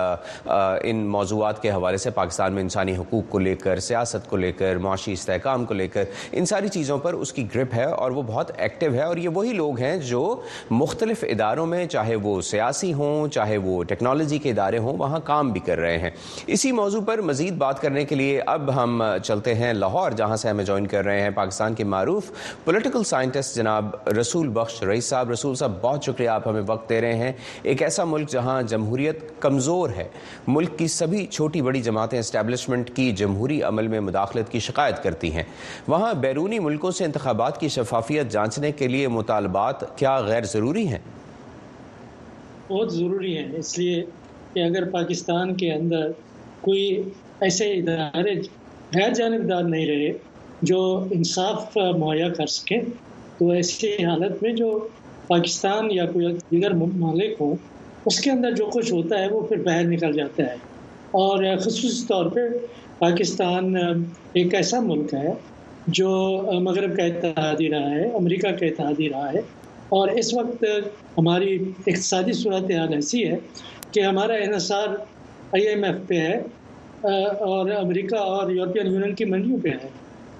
[0.82, 4.52] ان موضوعات کے حوالے سے پاکستان میں انسانی حقوق کو لے کر، سیاست کو لے
[4.52, 7.84] کر، معاشی استحکام کام کو لے کر۔ ان ساری چیزوں پر اس کی گرپ ہے
[7.84, 10.40] اور وہ بہت ایکٹیو ہے اور یہ وہی لوگ ہیں جو
[10.70, 15.50] مختلف اداروں میں چاہے وہ سیاسی ہوں، چاہے وہ ٹیکنالوجی کے ادارے ہوں، وہاں کام
[15.50, 16.10] بھی کر رہے ہیں۔
[16.46, 20.48] اسی موضوع پر مزید بات کرنے کے لیے اب ہم چلتے ہیں لاہور، جہاں سے
[20.48, 22.22] ہمیں جوائن کر رہے ہیں پاکستان کے معروف
[22.64, 23.90] پولیٹیکل سائنٹسٹ جناب
[24.20, 27.32] رسول بخش رئیس صاحب۔ رسول صاحب، بہت شکریہ آپ ہمیں وقت دے رہے ہیں۔
[27.62, 30.08] ایک ایسا ملک جہاں جمہوریت کمزور ہے۔
[30.46, 35.31] ملک کی سبھی چھوٹی بڑی جماعتیں اسٹیبلشمنٹ کی جمہوری عمل میں مداخلت کی شکایت کرتی
[35.32, 35.42] ہیں۔
[35.88, 40.98] وہاں بیرونی ملکوں سے انتخابات کی شفافیت جانچنے کے لیے مطالبات کیا غیر ضروری ہیں؟
[42.68, 44.04] بہت ضروری ہیں۔ اس لیے
[44.52, 46.10] کہ اگر پاکستان کے اندر
[46.60, 47.02] کوئی
[47.40, 48.40] ایسے ادارے
[48.94, 50.18] غیر جانبدار نہیں رہے
[50.62, 52.80] جو انصاف مہیا کر سکیں
[53.38, 54.88] تو ایسی حالت میں جو
[55.26, 57.54] پاکستان یا کوئی دیگر ممالک ہو
[58.04, 60.54] اس کے اندر جو کچھ ہوتا ہے وہ پھر باہر نکل جاتا ہے۔
[61.10, 62.40] اور خصوصی طور پہ
[63.02, 63.74] پاکستان
[64.32, 65.30] ایک ایسا ملک ہے
[65.88, 66.10] جو
[66.60, 69.40] مغرب کا اتحادی رہا ہے، امریکہ کا اتحادی رہا ہے،
[69.88, 70.64] اور اس وقت
[71.18, 71.54] ہماری
[71.86, 73.36] اقتصادی صورت حال ایسی ہے
[73.90, 74.88] کہ ہمارا انحصار
[75.52, 76.36] آئی ایم ایف پہ ہے
[77.50, 79.88] اور امریکہ اور یورپین یونین کی منڈیوں پہ ہے۔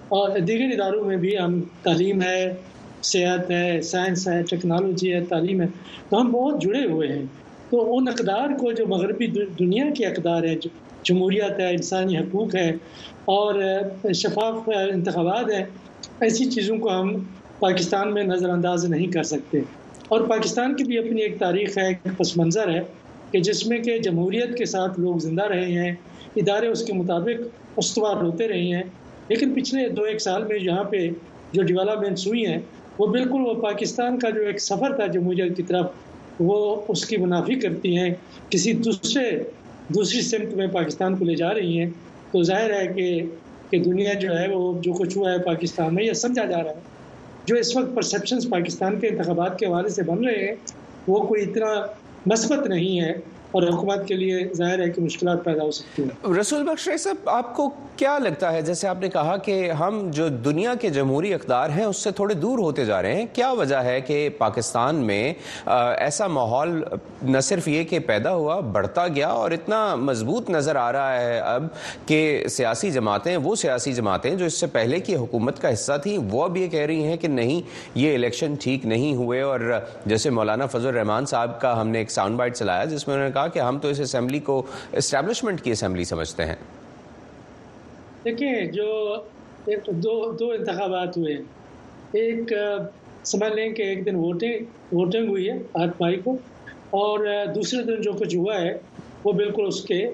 [0.09, 2.41] اور دیگر اداروں میں بھی ہم تعلیم ہے،
[3.03, 5.67] صحت ہے، سائنس ہے، ٹیکنالوجی ہے، تعلیم ہے۔
[6.09, 7.25] تو ہم بہت جڑے ہوئے ہیں۔
[7.73, 9.27] تو ان اقدار کو جو مغربی
[9.59, 10.57] دنیا کے اقدار ہیں
[11.05, 12.71] جمہوریت ہے، انسانی حقوق ہے
[13.25, 13.55] اور
[14.15, 15.65] شفاف انتخابات ہیں،
[16.21, 17.17] ایسی چیزوں کو ہم
[17.59, 19.61] پاکستان میں نظر انداز نہیں کر سکتے۔
[20.09, 22.81] اور پاکستان کی بھی اپنی ایک تاریخ ہے، ایک پس منظر ہے
[23.31, 25.95] کہ جس میں کہ جمہوریت کے ساتھ لوگ زندہ رہے ہیں،
[26.37, 27.43] ادارے اس کے مطابق
[27.77, 28.83] استوار ہوتے رہے ہیں۔
[29.29, 31.11] لیکن پچھلے دو ایک سال میں یہاں پہ
[31.53, 32.59] جو ڈیولپمنٹس ہوئی ہیں،
[32.99, 35.87] وہ بالکل وہ پاکستان کا جو ایک سفر تھا جمہوریت کی طرف
[36.43, 38.11] وہ اس کی منافی کرتی ہیں،
[38.51, 39.43] کسی دوسرے،
[39.89, 41.91] دوسری سمت میں پاکستان کو لے جا رہی ہیں،
[42.33, 43.23] تو ظاہر ہے کہ
[43.71, 46.71] کہ دنیا جو ہے وہ جو کچھ ہوا ہے پاکستان میں، یہ سمجھا جا رہا
[46.71, 46.81] ہے۔
[47.47, 50.55] جو اس وقت پرسیپشنز پاکستان کے انتخابات کے حوالے سے بن رہے ہیں،
[51.07, 51.87] وہ کوئی اتنا
[52.27, 53.13] مثبت نہیں ہے۔
[53.53, 57.29] اور حکومت کے لیے ظاہر ہے کہ مشکلات پیدا ہو سکتی ہیں۔ رسول بخش صاحب،
[57.29, 61.35] آپ کو کیا لگتا ہے؟ جیسے آپ نے کہا کہ ہم جو دنیا کے جمہوری
[61.35, 64.97] اقدار ہیں، اس سے تھوڑے دور ہوتے جا رہے ہیں۔ کیا وجہ ہے کہ پاکستان
[64.97, 65.33] میں
[65.97, 66.83] ایسا ماحول
[67.23, 71.39] نہ صرف یہ کہ پیدا ہوا، بڑھتا گیا اور اتنا مضبوط نظر آ رہا ہے
[71.39, 71.67] اب
[72.07, 76.19] کہ سیاسی جماعتیں، وہ سیاسی جماعتیں جو اس سے پہلے کی حکومت کا حصہ تھیں،
[76.31, 77.61] وہ اب یہ کہہ رہی ہیں کہ نہیں،
[77.95, 79.61] یہ الیکشن ٹھیک نہیں ہوئے۔ اور
[80.07, 83.29] جیسے مولانا فضل الرحمان صاحب کا ہم نے ایک ساؤنڈ بائٹ چلایا، جس میں انہوں
[83.29, 84.63] نے کہا کہا کہ ہم تو اس اسمبلی کو
[84.93, 86.55] اسٹیبلشمنٹ کی اسمبلی سمجھتے ہیں۔
[88.25, 89.17] دیکھیں جو
[89.89, 91.35] دو دو انتخابات ہوئے۔
[92.13, 92.53] ایک
[93.25, 96.33] سمجھ لیں کہ ایک دن ووٹنگ ووٹنگ ہوئی ہے آٹھ مائی کو۔
[96.91, 98.79] اور دوسرے دن جو کچھ ہوا ہے،
[99.25, 100.11] وہ بالکل اس کے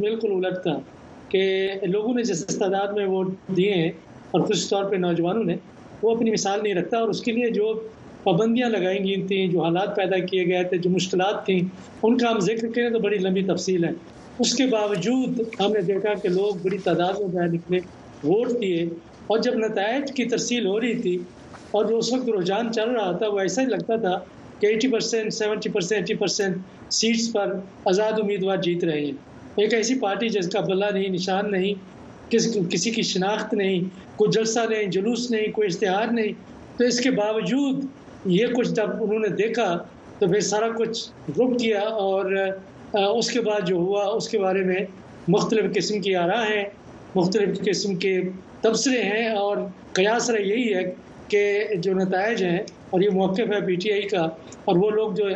[0.00, 0.80] بالکل الٹ تھا
[1.28, 3.88] کہ لوگوں نے جس تعداد میں ووٹ دیے ہیں
[4.30, 5.56] اور خصوص طور پہ نوجوانوں نے،
[6.02, 7.88] وہ اپنی مثال نہیں رکھتا اور اس کے لیے جو
[8.24, 11.60] پابندیاں لگائی گئی تھیں جو حالات پیدا کیے گئے تھے، جو مشکلات تھیں،
[12.02, 13.90] ان کا ہم ذکر کریں تو بڑی لمبی تفصیل ہے۔
[14.38, 17.78] اس کے باوجود ہم نے دیکھا کہ لوگ بڑی تعداد میں باہر نکلے،
[18.24, 18.82] ووٹ دیے
[19.26, 21.18] اور جب نتائج کی ترسیل ہو رہی تھی
[21.70, 24.18] اور جو اس وقت رجحان چل رہا تھا، وہ ایسا ہی لگتا تھا
[24.60, 26.56] کہ eighty percent seventy percent eighty percent
[26.92, 27.52] seats پر
[27.84, 29.12] آزاد امیدوار جیت رہے ہیں۔
[29.56, 31.74] ایک ایسی پارٹی جس کا بلا نہیں، نشان نہیں،
[32.30, 33.80] کس، کسی کی شناخت نہیں،
[34.16, 36.32] کوئی جلسہ نہیں، جلوس نہیں، کوئی اشتہار نہیں۔
[36.78, 37.84] تو اس کے باوجود
[38.24, 39.84] یہ کچھ جب انہوں نے دیکھا
[40.18, 42.24] تو پھر سارا کچھ رک کیا اور
[42.92, 44.84] اس کے بعد جو ہوا اس کے بارے میں
[45.28, 46.64] مختلف قسم کی آراہ ہیں
[47.14, 48.20] مختلف قسم کے
[48.60, 49.56] تبصرے ہیں اور
[49.92, 50.94] قیاس رہا یہی ہے
[51.28, 52.58] کہ جو نتائج ہیں
[52.90, 54.28] اور یہ موقف ہے پی ٹی آئی کا
[54.64, 55.26] اور وہ لوگ جو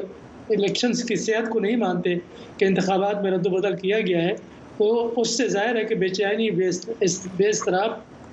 [0.49, 2.14] الیکشنز کی صحت کو نہیں مانتے
[2.57, 4.32] کہ انتخابات میں رد و بدل کیا گیا ہے
[4.76, 6.68] تو اس سے ظاہر ہے کہ بے چینی بے
[7.49, 7.91] اضطراب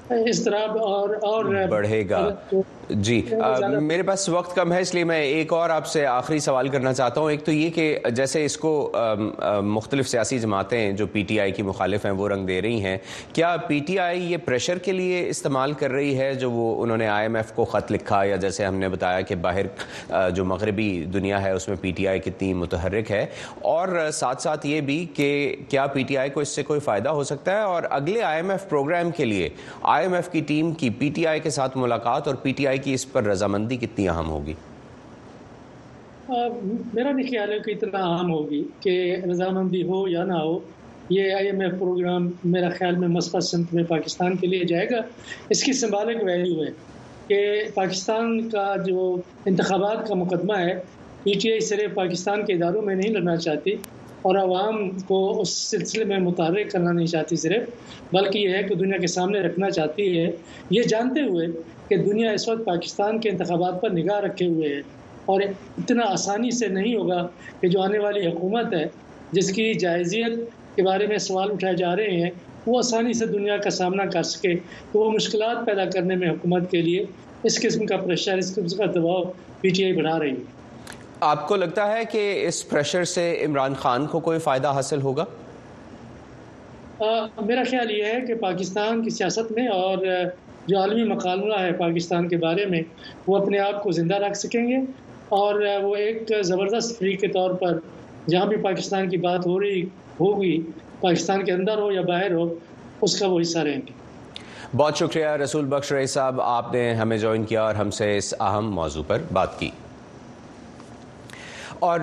[0.10, 2.36] اضطراب اور اور بڑھے گا۔
[2.90, 3.22] جی
[3.82, 6.94] میرے پاس وقت کم ہے اس لیے میں ایک اور آپ سے آخری سوال کرنا
[6.94, 8.92] چاہتا ہوں۔ ایک تو یہ کہ جیسے اس کو
[9.64, 12.98] مختلف سیاسی جماعتیں جو پی ٹی آئی کی مخالف ہیں وہ رنگ دے رہی ہیں۔
[13.34, 16.98] کیا پی ٹی آئی یہ پریشر کے لیے استعمال کر رہی ہے؟ جو وہ انہوں
[16.98, 19.66] نے آئی ایم ایف کو خط لکھا یا جیسے ہم نے بتایا کہ باہر
[20.32, 23.26] جو مغربی دنیا ہے اس میں پی ٹی آئی کتنی متحرک ہے۔
[23.62, 25.30] اور ساتھ ساتھ یہ بھی کہ
[25.70, 28.36] کیا پی ٹی آئی کو اس سے کوئی فائدہ ہو سکتا ہے؟ اور اگلے آئی
[28.36, 29.50] ایم ایف پروگرام کے لیے
[29.82, 32.68] آئی ایم ایف کی ٹیم کی پی ٹی آئی کے ساتھ ملاقات اور پی ٹی
[32.68, 34.54] آئی کی اس پر رضامندی کتنی اہم ہوگی؟
[36.94, 40.60] میرا بھی خیال ہے کہ اتنا اہم ہوگی کہ رضامندی ہو یا نہ ہو،
[41.10, 44.90] یہ آئی ایم ایف پروگرام میرا خیال میں مثبت سمت میں پاکستان کے لیے جائے
[44.92, 45.02] گا۔
[45.50, 46.70] اس کی سمبالک ویلیو ہے
[47.28, 49.16] کہ پاکستان کا جو
[49.46, 50.74] انتخابات کا مقدمہ ہے،
[51.24, 53.76] پی ٹی آئی صرف پاکستان کے اداروں میں نہیں لڑنا چاہتی
[54.22, 57.70] اور عوام کو اس سلسلے میں متحرک کرنا نہیں چاہتی صرف،
[58.14, 60.32] بلکہ یہ ہے کہ دنیا کے سامنے رکھنا چاہتی ہے۔
[60.70, 61.48] یہ جانتے ہوئے
[61.90, 64.80] کہ دنیا اس وقت پاکستان کے انتخابات پر نگاہ رکھے ہوئے ہے
[65.26, 65.42] اور
[65.78, 67.28] اتنا آسانی سے نہیں ہوگا
[67.62, 68.86] کہ جو آنے والی حکومت ہے
[69.32, 70.40] جس کی جائزیت
[70.76, 72.30] کے بارے میں سوال اٹھائے جا رہے ہیں
[72.66, 74.56] وہ آسانی سے دنیا کا سامنا کر سکے
[74.92, 77.06] تو وہ مشکلات پیدا کرنے میں حکومت کے لیے
[77.44, 79.24] اس قسم کا پریشر اس قسم کا دباؤ
[79.62, 80.44] پی ٹی آئی بڑھا رہی ہے۔
[81.20, 85.26] آپ کو لگتا ہے کہ اس پریشر سے عمران خان کو کوئی فائدہ حاصل ہوگا؟
[87.46, 89.98] میرا خیال یہ ہے کہ پاکستان کی سیاست میں اور
[90.68, 92.82] جو عالمی مقالہ ہے پاکستان کے بارے میں،
[93.28, 94.78] وہ اپنے آپ کو زندہ رکھ سکیں گے
[95.30, 97.78] اور وہ ایک زبردست فری کے طور پر
[98.30, 99.82] جہاں بھی پاکستان کی بات ہو رہی
[100.20, 100.62] ہوگی،
[101.02, 102.54] پاکستان کے اندر ہو یا باہر ہو،
[103.02, 103.92] اس کا وہ حصہ رہیں گے۔
[104.78, 108.34] بہت شکریہ رسول بخش رئی صاحب، آپ نے ہمیں جوائن کیا اور ہم سے اس
[108.40, 109.70] اہم موضوع پر بات کی۔
[111.86, 112.00] اور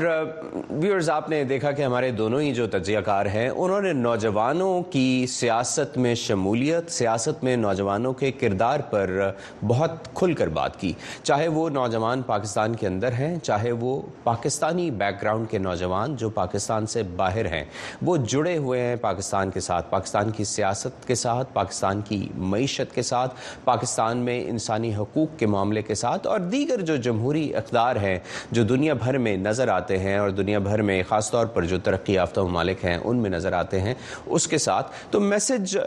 [0.71, 4.83] ویورز آپ نے دیکھا کہ ہمارے دونوں ہی جو تجزیہ کار ہیں، انہوں نے نوجوانوں
[4.83, 9.31] کی سیاست میں شمولیت، سیاست میں نوجوانوں کے کردار پر
[9.67, 14.91] بہت کھل کر بات کی۔ چاہے وہ نوجوان پاکستان کے اندر ہیں، چاہے وہ پاکستانی
[14.91, 17.65] بیک گراؤنڈ کے نوجوان جو پاکستان سے باہر ہیں۔
[18.03, 22.95] وہ جڑے ہوئے ہیں پاکستان کے ساتھ، پاکستان کی سیاست کے ساتھ، پاکستان کی معیشت
[22.95, 27.97] کے ساتھ، پاکستان میں انسانی حقوق کے معاملے کے ساتھ۔ اور دیگر جو جمہوری اقدار
[27.97, 28.19] ہیں،
[28.51, 31.79] جو دنیا بھر میں نظر آتے ہیں اور دنیا بھر میں خاص طور پر جو
[31.79, 33.95] ترقی یافتہ ممالک ہیں، ان میں نظر آتے ہیں۔
[34.27, 35.79] اس کے ساتھ تو میسج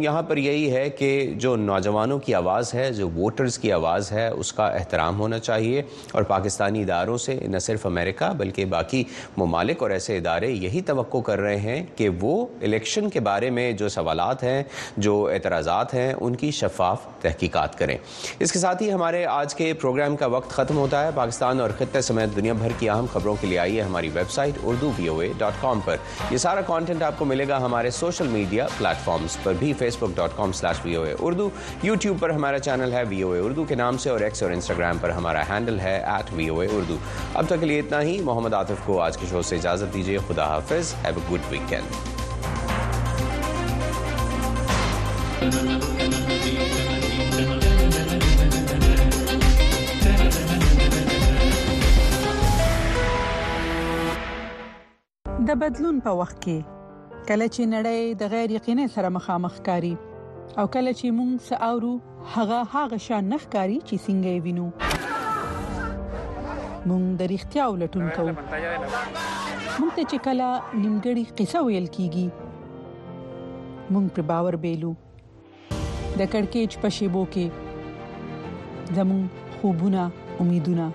[0.00, 4.28] یہاں پر یہی ہے کہ جو نوجوانوں کی آواز ہے، جو ووٹرز کی آواز ہے،
[4.28, 5.82] اس کا احترام ہونا چاہیے۔
[6.12, 9.04] اور پاکستانی اداروں سے نہ صرف امریکہ بلکہ باقی
[9.36, 13.72] ممالک اور ایسے ادارے یہی توقع کر رہے ہیں کہ وہ الیکشن کے بارے میں
[13.72, 14.62] جو سوالات ہیں،
[14.96, 17.98] جو اعتراضات ہیں، ان کی شفاف تحقیقات کریں۔
[18.38, 21.70] اس کے ساتھ ہی ہمارے آج کے پروگرام کا وقت ختم ہوتا ہے۔ پاکستان اور
[21.78, 25.18] خطے سمیت دنیا بھر کی اہم خبروں کے لیے آئیے ہماری website Urdu V O
[25.18, 25.96] A dot com پر۔
[26.30, 30.16] یہ سارا کانٹینٹ آپ کو ملے گا ہمارے سوشل میڈیا پلیٹ فارمز پر بھی Facebook
[30.16, 31.48] dot com slash V O A Urdu.
[31.82, 34.50] YouTube پر ہمارا چینل ہے وی او اے اردو کے نام سے اور ایکس اور
[34.50, 36.96] انسٹاگرام پر ہمارا ہینڈل ہے at we O A Urdu.
[37.34, 40.18] اب تک کے لیے اتنا ہی۔ محمد عاطف کو آج کے شو سے اجازت دیجیے۔
[40.28, 41.86] خدا حافظ۔ ہیو اے گڈ ویکینڈ
[55.54, 56.58] د بدلون په وخت کې.
[57.26, 59.90] کله چې نړۍ د غیر یقیني سره مخامخ کاری
[60.60, 61.92] او کله چې موږ ساوو
[62.36, 64.66] هغه هغه شان نخ کاری چې څنګه وینو.
[66.88, 68.32] موږ د اړتیا ولټون کوو.
[69.78, 70.48] موږ ته چې کله
[70.82, 72.26] نیمګړی قصه ویل کیږي
[73.92, 74.92] موږ پر باور بیلو.
[76.18, 77.46] د کڑکېچ په شیبو کې
[78.98, 79.22] زمون
[79.60, 80.90] خوبونه امیدونه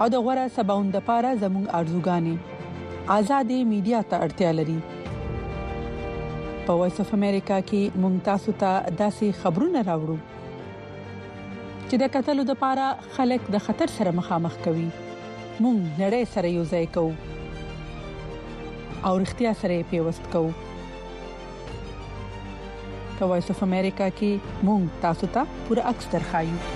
[0.00, 2.55] او د غوړه سباوند لپاره زمون ارزوګانې
[3.14, 4.78] آزادې میډیا ته اړتیا لري.
[6.66, 10.16] په وایس اف امریکا کې ممتاز ته داسې خبرونه راوړو
[11.88, 12.86] چې د قتل لپاره
[13.18, 14.88] خلک د خطر سره مخامخ کوي.
[15.62, 17.12] مونږ نړۍ سره یو ځای کوو
[19.04, 20.50] او اړتیا سره پیوست کوو.
[23.18, 26.75] په وایس اف امریکا کې مونږ تاسو ته پوره عکس درخایو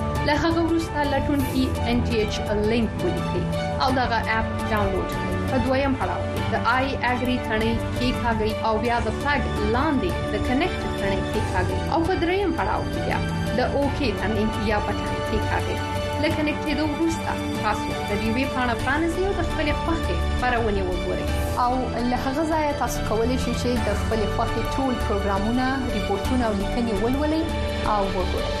[0.27, 2.35] له هغه وروسته لټون کې ان ټي ایچ
[2.71, 3.43] لینک ولیکئ
[3.83, 8.51] او دغه اپ ډاونلوډ کړئ په دویم پړاو کې د آی اګری ثنې کې ښاګي
[8.67, 9.43] او بیا د فلګ
[9.75, 13.19] لاندې د کنیکټ ثنې کې ښاګي او په دریم پړاو کې بیا
[13.57, 15.77] د اوکی ثنې یا بټن کې ښاګي
[16.23, 17.31] لکه نکټېدو وروسته
[17.65, 21.25] تاسو د دې وی پاڼه پرانیزئ او د خپل خوښې خبرونه وګورئ
[21.63, 21.73] او
[22.11, 25.65] له هغه ځای تاسو کولی شئ چې د خپل خوښې ټول پروګرامونه
[25.95, 27.43] ریپورتونه او لیکنې ولولئ
[27.93, 28.60] او وګورئ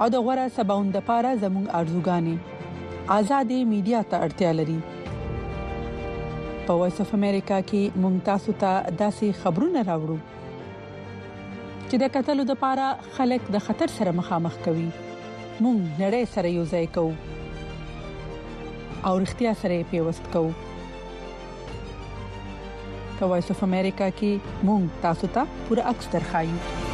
[0.00, 2.36] او د غوړه سباوند لپاره زموږ ارزوګانې.
[3.18, 4.80] آزادې میډیا ته اړتیا لري.
[6.66, 8.72] په وایس اف امریکا کې ممتاز ته
[9.02, 10.18] داسې خبرونه راوړو.
[11.88, 12.86] چې د قتل لپاره
[13.16, 14.88] خلک د خطر سره مخامخ کوي.
[15.62, 17.12] مونږ نړۍ سره یو ځای کوو.
[19.04, 20.52] او اړتیا سره پیوست کوو.
[23.18, 24.32] په وایس اف امریکا کې
[24.68, 26.93] مونږ تاسو ته پوره عکس درخایو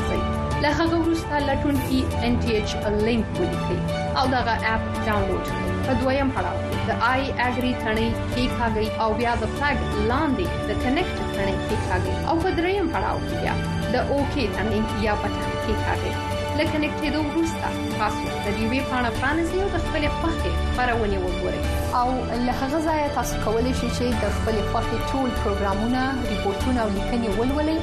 [0.63, 2.69] له هغه وروسته لټون کې ان ټي ایچ
[3.05, 3.79] لینک ولیکئ
[4.19, 4.41] او دا
[4.73, 5.71] اپ ډاونلوډ کړئ.
[5.85, 6.57] په دویم پړاو
[6.87, 11.75] د آی اګری ثنې کې ښاګي او بیا د فلګ لاندې د کنیکټ ثنې کې
[11.85, 13.55] ښاګي او په دریم پړاو کې بیا
[13.93, 16.13] د اوکی ثنې یا بټن کې ښاګي
[16.59, 17.67] لکه نکټېدو وروسته
[17.99, 21.61] تاسو د دې وی پاڼه پرانیزئ او د خپل خوښې خبرونه وګورئ
[21.99, 22.07] او
[22.47, 26.01] له هغه ځایه تاسو کولی شئ چې د خپل خوښې ټول پروګرامونه
[26.31, 27.79] ریپورتونه او لیکنې ولولئ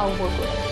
[0.00, 0.69] او وګورئ